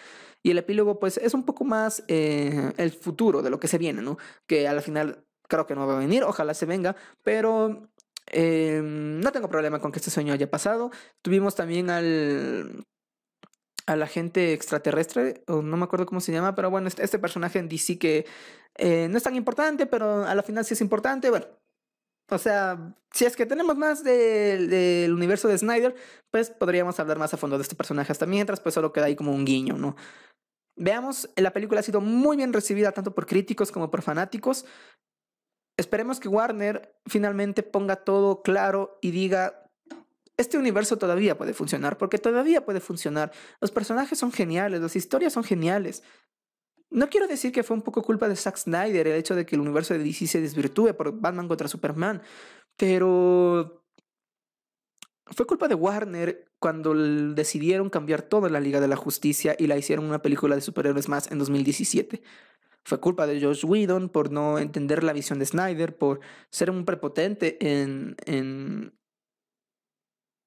Y 0.44 0.50
el 0.50 0.58
epílogo, 0.58 1.00
pues, 1.00 1.16
es 1.16 1.34
un 1.34 1.44
poco 1.44 1.64
más 1.64 2.04
eh, 2.06 2.72
el 2.76 2.92
futuro 2.92 3.42
de 3.42 3.50
lo 3.50 3.58
que 3.58 3.66
se 3.66 3.78
viene, 3.78 4.02
¿no? 4.02 4.18
Que 4.46 4.68
al 4.68 4.80
final 4.82 5.24
creo 5.48 5.66
que 5.66 5.74
no 5.74 5.86
va 5.86 5.96
a 5.96 5.98
venir, 5.98 6.22
ojalá 6.22 6.54
se 6.54 6.66
venga, 6.66 6.94
pero 7.22 7.88
eh, 8.30 8.80
no 8.84 9.32
tengo 9.32 9.48
problema 9.48 9.80
con 9.80 9.90
que 9.90 9.98
este 9.98 10.10
sueño 10.10 10.34
haya 10.34 10.50
pasado. 10.50 10.90
Tuvimos 11.22 11.54
también 11.54 11.88
al 11.90 12.84
a 13.86 13.96
la 13.96 14.06
gente 14.06 14.52
extraterrestre, 14.52 15.44
o 15.46 15.62
no 15.62 15.76
me 15.76 15.84
acuerdo 15.84 16.06
cómo 16.06 16.20
se 16.20 16.32
llama, 16.32 16.54
pero 16.54 16.70
bueno, 16.70 16.88
este, 16.88 17.04
este 17.04 17.18
personaje 17.18 17.58
en 17.58 17.68
DC 17.68 17.98
que 17.98 18.26
eh, 18.76 19.08
no 19.10 19.16
es 19.18 19.22
tan 19.22 19.36
importante, 19.36 19.86
pero 19.86 20.24
a 20.24 20.34
la 20.34 20.42
final 20.42 20.64
sí 20.64 20.74
es 20.74 20.80
importante, 20.80 21.30
bueno. 21.30 21.46
O 22.30 22.38
sea, 22.38 22.94
si 23.12 23.24
es 23.26 23.36
que 23.36 23.46
tenemos 23.46 23.76
más 23.76 24.02
del 24.02 25.12
universo 25.12 25.46
de 25.48 25.58
Snyder, 25.58 25.94
pues 26.30 26.50
podríamos 26.50 26.98
hablar 26.98 27.18
más 27.18 27.34
a 27.34 27.36
fondo 27.36 27.58
de 27.58 27.62
este 27.62 27.76
personaje 27.76 28.12
hasta 28.12 28.26
mientras, 28.26 28.60
pues 28.60 28.74
solo 28.74 28.92
queda 28.92 29.06
ahí 29.06 29.16
como 29.16 29.32
un 29.32 29.44
guiño, 29.44 29.76
¿no? 29.76 29.96
Veamos, 30.76 31.30
la 31.36 31.52
película 31.52 31.80
ha 31.80 31.84
sido 31.84 32.00
muy 32.00 32.36
bien 32.36 32.52
recibida 32.52 32.92
tanto 32.92 33.14
por 33.14 33.26
críticos 33.26 33.70
como 33.70 33.90
por 33.90 34.02
fanáticos. 34.02 34.64
Esperemos 35.76 36.18
que 36.18 36.28
Warner 36.28 36.98
finalmente 37.06 37.62
ponga 37.62 37.96
todo 37.96 38.42
claro 38.42 38.98
y 39.00 39.10
diga 39.10 39.64
este 40.36 40.58
universo 40.58 40.98
todavía 40.98 41.38
puede 41.38 41.54
funcionar, 41.54 41.96
porque 41.96 42.18
todavía 42.18 42.64
puede 42.64 42.80
funcionar. 42.80 43.32
Los 43.60 43.70
personajes 43.70 44.18
son 44.18 44.32
geniales, 44.32 44.80
las 44.80 44.96
historias 44.96 45.32
son 45.32 45.44
geniales. 45.44 46.02
No 46.94 47.08
quiero 47.10 47.26
decir 47.26 47.50
que 47.50 47.64
fue 47.64 47.76
un 47.76 47.82
poco 47.82 48.02
culpa 48.02 48.28
de 48.28 48.36
Zack 48.36 48.56
Snyder 48.56 49.08
el 49.08 49.16
hecho 49.16 49.34
de 49.34 49.44
que 49.44 49.56
el 49.56 49.60
universo 49.60 49.94
de 49.94 50.04
DC 50.04 50.28
se 50.28 50.40
desvirtúe 50.40 50.94
por 50.96 51.20
Batman 51.20 51.48
contra 51.48 51.66
Superman, 51.66 52.22
pero 52.76 53.84
fue 55.26 55.44
culpa 55.44 55.66
de 55.66 55.74
Warner 55.74 56.52
cuando 56.60 56.94
decidieron 56.94 57.90
cambiar 57.90 58.22
toda 58.22 58.48
la 58.48 58.60
Liga 58.60 58.80
de 58.80 58.86
la 58.86 58.94
Justicia 58.94 59.56
y 59.58 59.66
la 59.66 59.76
hicieron 59.76 60.04
una 60.04 60.22
película 60.22 60.54
de 60.54 60.60
superhéroes 60.60 61.08
más 61.08 61.32
en 61.32 61.38
2017. 61.38 62.22
Fue 62.84 63.00
culpa 63.00 63.26
de 63.26 63.42
Josh 63.42 63.64
Whedon 63.64 64.08
por 64.08 64.30
no 64.30 64.60
entender 64.60 65.02
la 65.02 65.12
visión 65.12 65.40
de 65.40 65.46
Snyder, 65.46 65.98
por 65.98 66.20
ser 66.50 66.70
un 66.70 66.84
prepotente 66.84 67.58
en, 67.60 68.14
en, 68.24 68.96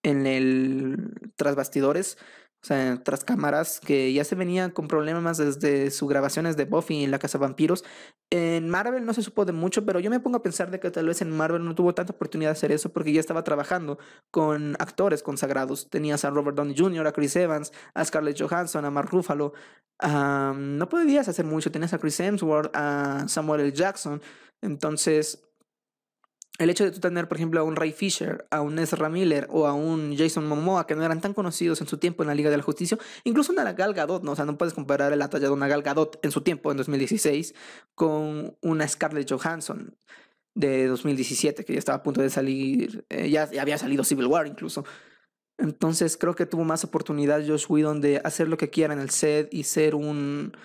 en 0.01 0.25
el 0.25 1.11
tras 1.35 1.55
bastidores, 1.55 2.17
o 2.63 2.65
sea, 2.67 3.01
tras 3.03 3.23
cámaras, 3.23 3.79
que 3.79 4.11
ya 4.11 4.23
se 4.23 4.35
venían 4.35 4.71
con 4.71 4.87
problemas 4.87 5.37
desde 5.37 5.91
sus 5.91 6.09
grabaciones 6.09 6.57
de 6.57 6.65
Buffy 6.65 7.03
en 7.03 7.11
la 7.11 7.19
Casa 7.19 7.37
Vampiros. 7.37 7.85
En 8.29 8.69
Marvel 8.69 9.05
no 9.05 9.13
se 9.13 9.21
supo 9.21 9.45
de 9.45 9.53
mucho, 9.53 9.85
pero 9.85 9.99
yo 9.99 10.09
me 10.09 10.19
pongo 10.19 10.37
a 10.37 10.43
pensar 10.43 10.71
de 10.71 10.79
que 10.79 10.91
tal 10.91 11.07
vez 11.07 11.21
en 11.21 11.31
Marvel 11.31 11.63
no 11.63 11.75
tuvo 11.75 11.93
tanta 11.93 12.13
oportunidad 12.13 12.49
de 12.49 12.53
hacer 12.53 12.71
eso 12.71 12.91
porque 12.91 13.13
ya 13.13 13.19
estaba 13.19 13.43
trabajando 13.43 13.99
con 14.31 14.75
actores 14.79 15.23
consagrados. 15.23 15.89
Tenías 15.89 16.25
a 16.25 16.31
Robert 16.31 16.57
Downey 16.57 16.75
Jr., 16.77 17.07
a 17.07 17.11
Chris 17.13 17.35
Evans, 17.35 17.71
a 17.93 18.03
Scarlett 18.03 18.41
Johansson, 18.41 18.83
a 18.85 18.91
Mark 18.91 19.09
Ruffalo. 19.11 19.53
no 20.03 20.89
podías 20.89 21.27
hacer 21.27 21.45
mucho. 21.45 21.71
Tenías 21.71 21.93
a 21.93 21.99
Chris 21.99 22.19
Hemsworth, 22.19 22.75
a 22.75 23.27
Samuel 23.27 23.61
L. 23.61 23.71
Jackson. 23.71 24.21
Entonces, 24.61 25.46
el 26.57 26.69
hecho 26.69 26.83
de 26.83 26.91
tú 26.91 26.99
tener, 26.99 27.27
por 27.27 27.37
ejemplo, 27.37 27.59
a 27.59 27.63
un 27.63 27.75
Ray 27.75 27.91
Fisher, 27.91 28.47
a 28.49 28.61
un 28.61 28.79
Ezra 28.79 29.09
Miller 29.09 29.47
o 29.51 29.67
a 29.67 29.73
un 29.73 30.15
Jason 30.17 30.47
Momoa, 30.47 30.87
que 30.87 30.95
no 30.95 31.03
eran 31.03 31.21
tan 31.21 31.33
conocidos 31.33 31.81
en 31.81 31.87
su 31.87 31.97
tiempo 31.97 32.23
en 32.23 32.27
la 32.27 32.35
Liga 32.35 32.49
de 32.49 32.57
la 32.57 32.63
Justicia, 32.63 32.97
incluso 33.23 33.51
una 33.51 33.71
Gal 33.73 33.93
Gadot, 33.93 34.23
¿no? 34.23 34.31
O 34.31 34.35
sea, 34.35 34.45
no 34.45 34.57
puedes 34.57 34.73
comparar 34.73 35.15
la 35.15 35.29
talla 35.29 35.47
de 35.47 35.53
una 35.53 35.67
Gal 35.67 35.83
Gadot 35.83 36.19
en 36.23 36.31
su 36.31 36.41
tiempo, 36.41 36.71
en 36.71 36.77
2016, 36.77 37.53
con 37.93 38.57
una 38.61 38.87
Scarlett 38.87 39.29
Johansson 39.29 39.95
de 40.55 40.87
2017, 40.87 41.63
que 41.63 41.73
ya 41.73 41.79
estaba 41.79 41.99
a 41.99 42.03
punto 42.03 42.21
de 42.21 42.31
salir, 42.31 43.05
eh, 43.09 43.29
ya, 43.29 43.49
había 43.59 43.77
salido 43.77 44.03
Civil 44.03 44.25
War 44.25 44.47
incluso. 44.47 44.83
Entonces 45.59 46.17
creo 46.17 46.35
que 46.35 46.47
tuvo 46.47 46.63
más 46.63 46.83
oportunidad 46.83 47.45
Josh 47.47 47.65
Whedon 47.69 48.01
de 48.01 48.21
hacer 48.23 48.47
lo 48.47 48.57
que 48.57 48.69
quiera 48.69 48.93
en 48.93 48.99
el 48.99 49.11
set 49.11 49.49
y 49.51 49.63
ser 49.63 49.93
un, 49.93 50.55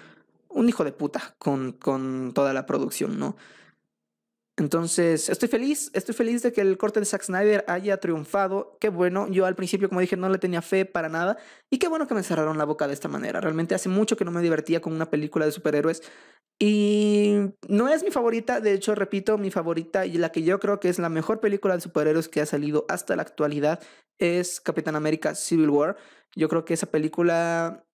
un 0.48 0.68
hijo 0.68 0.84
de 0.84 0.92
puta 0.92 1.34
con, 1.38 1.72
con 1.72 2.32
toda 2.34 2.54
la 2.54 2.64
producción, 2.64 3.18
¿no? 3.18 3.36
Entonces, 4.58 5.30
estoy 5.30 5.48
feliz, 5.48 5.90
estoy 5.94 6.14
feliz 6.14 6.42
de 6.42 6.52
que 6.52 6.60
el 6.60 6.76
corte 6.76 7.00
de 7.00 7.06
Zack 7.06 7.22
Snyder 7.22 7.64
haya 7.68 7.96
triunfado. 7.98 8.76
Qué 8.80 8.90
bueno, 8.90 9.26
yo 9.28 9.46
al 9.46 9.56
principio, 9.56 9.88
como 9.88 10.00
dije, 10.00 10.16
no 10.16 10.28
le 10.28 10.38
tenía 10.38 10.60
fe 10.60 10.84
para 10.84 11.08
nada. 11.08 11.38
Y 11.70 11.78
qué 11.78 11.88
bueno 11.88 12.06
que 12.06 12.14
me 12.14 12.22
cerraron 12.22 12.58
la 12.58 12.64
boca 12.64 12.86
de 12.86 12.92
esta 12.92 13.08
manera. 13.08 13.40
Realmente 13.40 13.74
hace 13.74 13.88
mucho 13.88 14.16
que 14.16 14.26
no 14.26 14.30
me 14.30 14.42
divertía 14.42 14.80
con 14.80 14.92
una 14.92 15.08
película 15.08 15.46
de 15.46 15.52
superhéroes. 15.52 16.02
Y 16.60 17.38
no 17.66 17.88
es 17.88 18.04
mi 18.04 18.10
favorita, 18.10 18.60
de 18.60 18.74
hecho, 18.74 18.94
repito, 18.94 19.38
mi 19.38 19.50
favorita 19.50 20.04
y 20.04 20.18
la 20.18 20.30
que 20.30 20.42
yo 20.42 20.60
creo 20.60 20.80
que 20.80 20.90
es 20.90 20.98
la 20.98 21.08
mejor 21.08 21.40
película 21.40 21.74
de 21.74 21.80
superhéroes 21.80 22.28
que 22.28 22.42
ha 22.42 22.46
salido 22.46 22.84
hasta 22.88 23.16
la 23.16 23.22
actualidad 23.22 23.80
es 24.18 24.60
Capitán 24.60 24.96
América 24.96 25.34
Civil 25.34 25.70
War. 25.70 25.96
Yo 26.36 26.48
creo 26.48 26.64
que 26.64 26.74
esa 26.74 26.86
película 26.86 27.84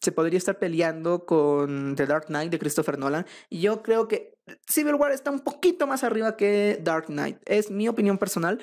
se 0.00 0.12
podría 0.12 0.38
estar 0.38 0.58
peleando 0.58 1.26
con 1.26 1.94
The 1.96 2.06
Dark 2.06 2.26
Knight 2.26 2.50
de 2.50 2.58
Christopher 2.58 2.98
Nolan. 2.98 3.26
Y 3.50 3.60
yo 3.60 3.82
creo 3.82 4.08
que 4.08 4.35
Civil 4.66 4.94
War 4.94 5.12
está 5.12 5.30
un 5.30 5.40
poquito 5.40 5.86
más 5.86 6.04
arriba 6.04 6.36
que 6.36 6.78
Dark 6.82 7.06
Knight. 7.06 7.38
Es 7.44 7.70
mi 7.70 7.88
opinión 7.88 8.18
personal. 8.18 8.60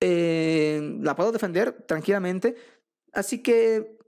Eh, 0.00 0.98
la 1.00 1.16
puedo 1.16 1.32
defender 1.32 1.72
tranquilamente. 1.86 2.56
Así 3.12 3.42
que 3.42 3.98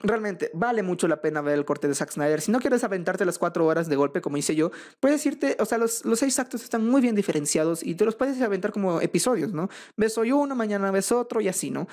realmente 0.00 0.50
vale 0.54 0.82
mucho 0.82 1.06
la 1.08 1.20
pena 1.20 1.42
ver 1.42 1.58
el 1.58 1.64
corte 1.64 1.86
de 1.86 1.94
Zack 1.94 2.10
Snyder. 2.10 2.40
Si 2.40 2.50
no 2.50 2.60
quieres 2.60 2.82
aventarte 2.84 3.24
las 3.24 3.38
cuatro 3.38 3.66
horas 3.66 3.88
de 3.88 3.96
golpe, 3.96 4.20
como 4.20 4.36
hice 4.36 4.54
yo, 4.54 4.70
puedes 4.98 5.24
irte, 5.26 5.56
o 5.60 5.66
sea, 5.66 5.78
los, 5.78 6.04
los 6.04 6.18
seis 6.18 6.38
actos 6.38 6.62
están 6.62 6.86
muy 6.86 7.02
bien 7.02 7.14
diferenciados 7.14 7.82
y 7.82 7.94
te 7.94 8.04
los 8.04 8.16
puedes 8.16 8.40
aventar 8.40 8.72
como 8.72 9.00
episodios, 9.00 9.52
¿no? 9.52 9.68
Ves 9.96 10.16
hoy 10.16 10.32
uno, 10.32 10.54
mañana 10.54 10.90
ves 10.90 11.12
otro 11.12 11.40
y 11.40 11.48
así, 11.48 11.70
¿no? 11.70 11.86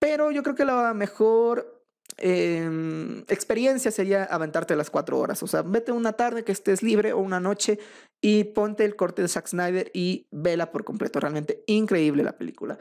Pero 0.00 0.32
yo 0.32 0.42
creo 0.42 0.54
que 0.54 0.64
la 0.64 0.92
mejor 0.92 1.73
Em, 2.16 3.20
experiencia 3.28 3.90
sería 3.90 4.24
aventarte 4.24 4.76
las 4.76 4.90
cuatro 4.90 5.18
horas. 5.18 5.42
O 5.42 5.46
sea, 5.46 5.62
vete 5.62 5.92
una 5.92 6.12
tarde 6.12 6.44
que 6.44 6.52
estés 6.52 6.82
libre 6.82 7.12
o 7.12 7.18
una 7.18 7.40
noche 7.40 7.78
y 8.20 8.44
ponte 8.44 8.84
el 8.84 8.96
corte 8.96 9.22
de 9.22 9.28
Zack 9.28 9.48
Snyder 9.48 9.90
y 9.92 10.26
vela 10.30 10.70
por 10.70 10.84
completo. 10.84 11.20
Realmente 11.20 11.64
increíble 11.66 12.22
la 12.22 12.36
película. 12.36 12.78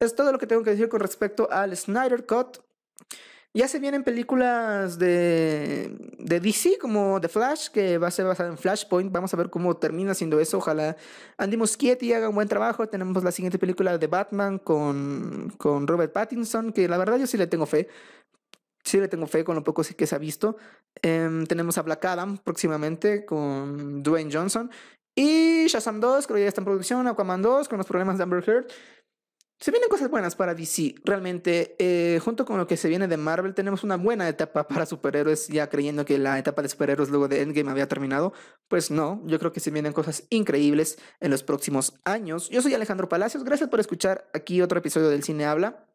es 0.00 0.14
todo 0.14 0.30
lo 0.32 0.38
que 0.38 0.46
tengo 0.46 0.62
que 0.62 0.70
decir 0.70 0.88
con 0.88 1.00
respecto 1.00 1.48
al 1.50 1.76
Snyder 1.76 2.26
Cut. 2.26 2.58
Ya 3.56 3.68
se 3.68 3.78
vienen 3.78 4.04
películas 4.04 4.98
de, 4.98 5.90
de 6.18 6.40
DC 6.40 6.76
como 6.78 7.18
The 7.22 7.28
Flash, 7.28 7.70
que 7.70 7.96
va 7.96 8.08
a 8.08 8.10
ser 8.10 8.26
basada 8.26 8.50
en 8.50 8.58
Flashpoint. 8.58 9.10
Vamos 9.10 9.32
a 9.32 9.36
ver 9.38 9.48
cómo 9.48 9.78
termina 9.78 10.12
siendo 10.12 10.38
eso. 10.38 10.58
Ojalá 10.58 10.94
Andy 11.38 11.56
Muschietti 11.56 12.12
haga 12.12 12.28
un 12.28 12.34
buen 12.34 12.48
trabajo. 12.48 12.86
Tenemos 12.86 13.24
la 13.24 13.32
siguiente 13.32 13.58
película 13.58 13.96
de 13.96 14.06
Batman 14.08 14.58
con, 14.58 15.54
con 15.56 15.86
Robert 15.86 16.12
Pattinson, 16.12 16.70
que 16.70 16.86
la 16.86 16.98
verdad 16.98 17.16
yo 17.16 17.26
sí 17.26 17.38
le 17.38 17.46
tengo 17.46 17.64
fe. 17.64 17.88
Sí 18.84 19.00
le 19.00 19.08
tengo 19.08 19.26
fe 19.26 19.42
con 19.42 19.54
lo 19.54 19.64
poco 19.64 19.82
que 19.96 20.06
se 20.06 20.14
ha 20.14 20.18
visto. 20.18 20.58
Em, 21.00 21.46
tenemos 21.46 21.78
a 21.78 21.82
Black 21.82 22.04
Adam 22.04 22.36
próximamente 22.36 23.24
con 23.24 24.02
Dwayne 24.02 24.30
Johnson. 24.30 24.70
Y 25.18 25.66
Shazam 25.68 25.98
2, 25.98 26.26
creo 26.26 26.36
que 26.36 26.42
ya 26.42 26.48
está 26.48 26.60
en 26.60 26.66
producción. 26.66 27.06
Aquaman 27.06 27.40
2 27.40 27.70
con 27.70 27.78
los 27.78 27.86
problemas 27.86 28.18
de 28.18 28.22
Amber 28.24 28.44
Heard. 28.46 28.66
Se 29.58 29.70
vienen 29.70 29.88
cosas 29.88 30.10
buenas 30.10 30.36
para 30.36 30.54
DC, 30.54 30.96
realmente. 31.04 31.76
Eh, 31.78 32.20
junto 32.22 32.44
con 32.44 32.58
lo 32.58 32.66
que 32.66 32.76
se 32.76 32.88
viene 32.88 33.08
de 33.08 33.16
Marvel, 33.16 33.54
tenemos 33.54 33.84
una 33.84 33.96
buena 33.96 34.28
etapa 34.28 34.68
para 34.68 34.84
superhéroes, 34.84 35.48
ya 35.48 35.70
creyendo 35.70 36.04
que 36.04 36.18
la 36.18 36.38
etapa 36.38 36.60
de 36.60 36.68
superhéroes 36.68 37.08
luego 37.08 37.26
de 37.26 37.40
Endgame 37.40 37.70
había 37.70 37.88
terminado. 37.88 38.34
Pues 38.68 38.90
no, 38.90 39.22
yo 39.24 39.38
creo 39.38 39.52
que 39.52 39.60
se 39.60 39.70
vienen 39.70 39.94
cosas 39.94 40.24
increíbles 40.28 40.98
en 41.20 41.30
los 41.30 41.42
próximos 41.42 41.94
años. 42.04 42.50
Yo 42.50 42.60
soy 42.60 42.74
Alejandro 42.74 43.08
Palacios, 43.08 43.44
gracias 43.44 43.70
por 43.70 43.80
escuchar 43.80 44.28
aquí 44.34 44.60
otro 44.60 44.78
episodio 44.78 45.08
del 45.08 45.22
Cine 45.22 45.46
Habla. 45.46 45.86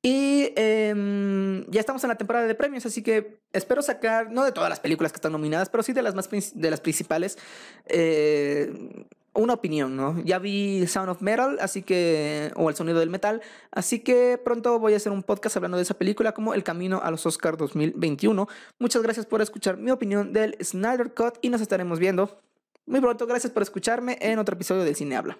Y 0.00 0.52
em, 0.56 1.64
ya 1.70 1.80
estamos 1.80 2.02
en 2.04 2.08
la 2.08 2.16
temporada 2.16 2.46
de 2.46 2.54
premios, 2.54 2.84
así 2.86 3.02
que 3.02 3.40
espero 3.52 3.82
sacar, 3.82 4.30
no 4.30 4.42
de 4.44 4.52
todas 4.52 4.70
las 4.70 4.80
películas 4.80 5.12
que 5.12 5.16
están 5.16 5.32
nominadas, 5.32 5.68
pero 5.68 5.82
sí 5.82 5.92
de 5.92 6.02
las 6.02 6.14
más 6.14 6.28
de 6.30 6.70
las 6.70 6.80
principales. 6.80 7.38
Eh, 7.86 9.06
una 9.34 9.54
opinión, 9.54 9.96
¿no? 9.96 10.20
Ya 10.24 10.38
vi 10.38 10.86
Sound 10.86 11.10
of 11.10 11.20
Metal, 11.20 11.58
así 11.60 11.82
que, 11.82 12.52
o 12.56 12.70
El 12.70 12.76
Sonido 12.76 13.00
del 13.00 13.10
Metal, 13.10 13.42
así 13.70 14.00
que 14.00 14.40
pronto 14.42 14.78
voy 14.78 14.94
a 14.94 14.96
hacer 14.96 15.12
un 15.12 15.22
podcast 15.22 15.56
hablando 15.56 15.76
de 15.76 15.82
esa 15.82 15.94
película 15.94 16.32
como 16.32 16.54
El 16.54 16.62
Camino 16.62 17.00
a 17.02 17.10
los 17.10 17.26
Oscars 17.26 17.58
2021. 17.58 18.48
Muchas 18.78 19.02
gracias 19.02 19.26
por 19.26 19.42
escuchar 19.42 19.76
mi 19.76 19.90
opinión 19.90 20.32
del 20.32 20.56
Snyder 20.62 21.12
Cut 21.14 21.38
y 21.42 21.50
nos 21.50 21.60
estaremos 21.60 21.98
viendo 21.98 22.40
muy 22.86 23.00
pronto. 23.00 23.26
Gracias 23.26 23.52
por 23.52 23.62
escucharme 23.62 24.18
en 24.20 24.38
otro 24.38 24.54
episodio 24.54 24.84
del 24.84 24.94
Cine 24.94 25.16
Habla. 25.16 25.38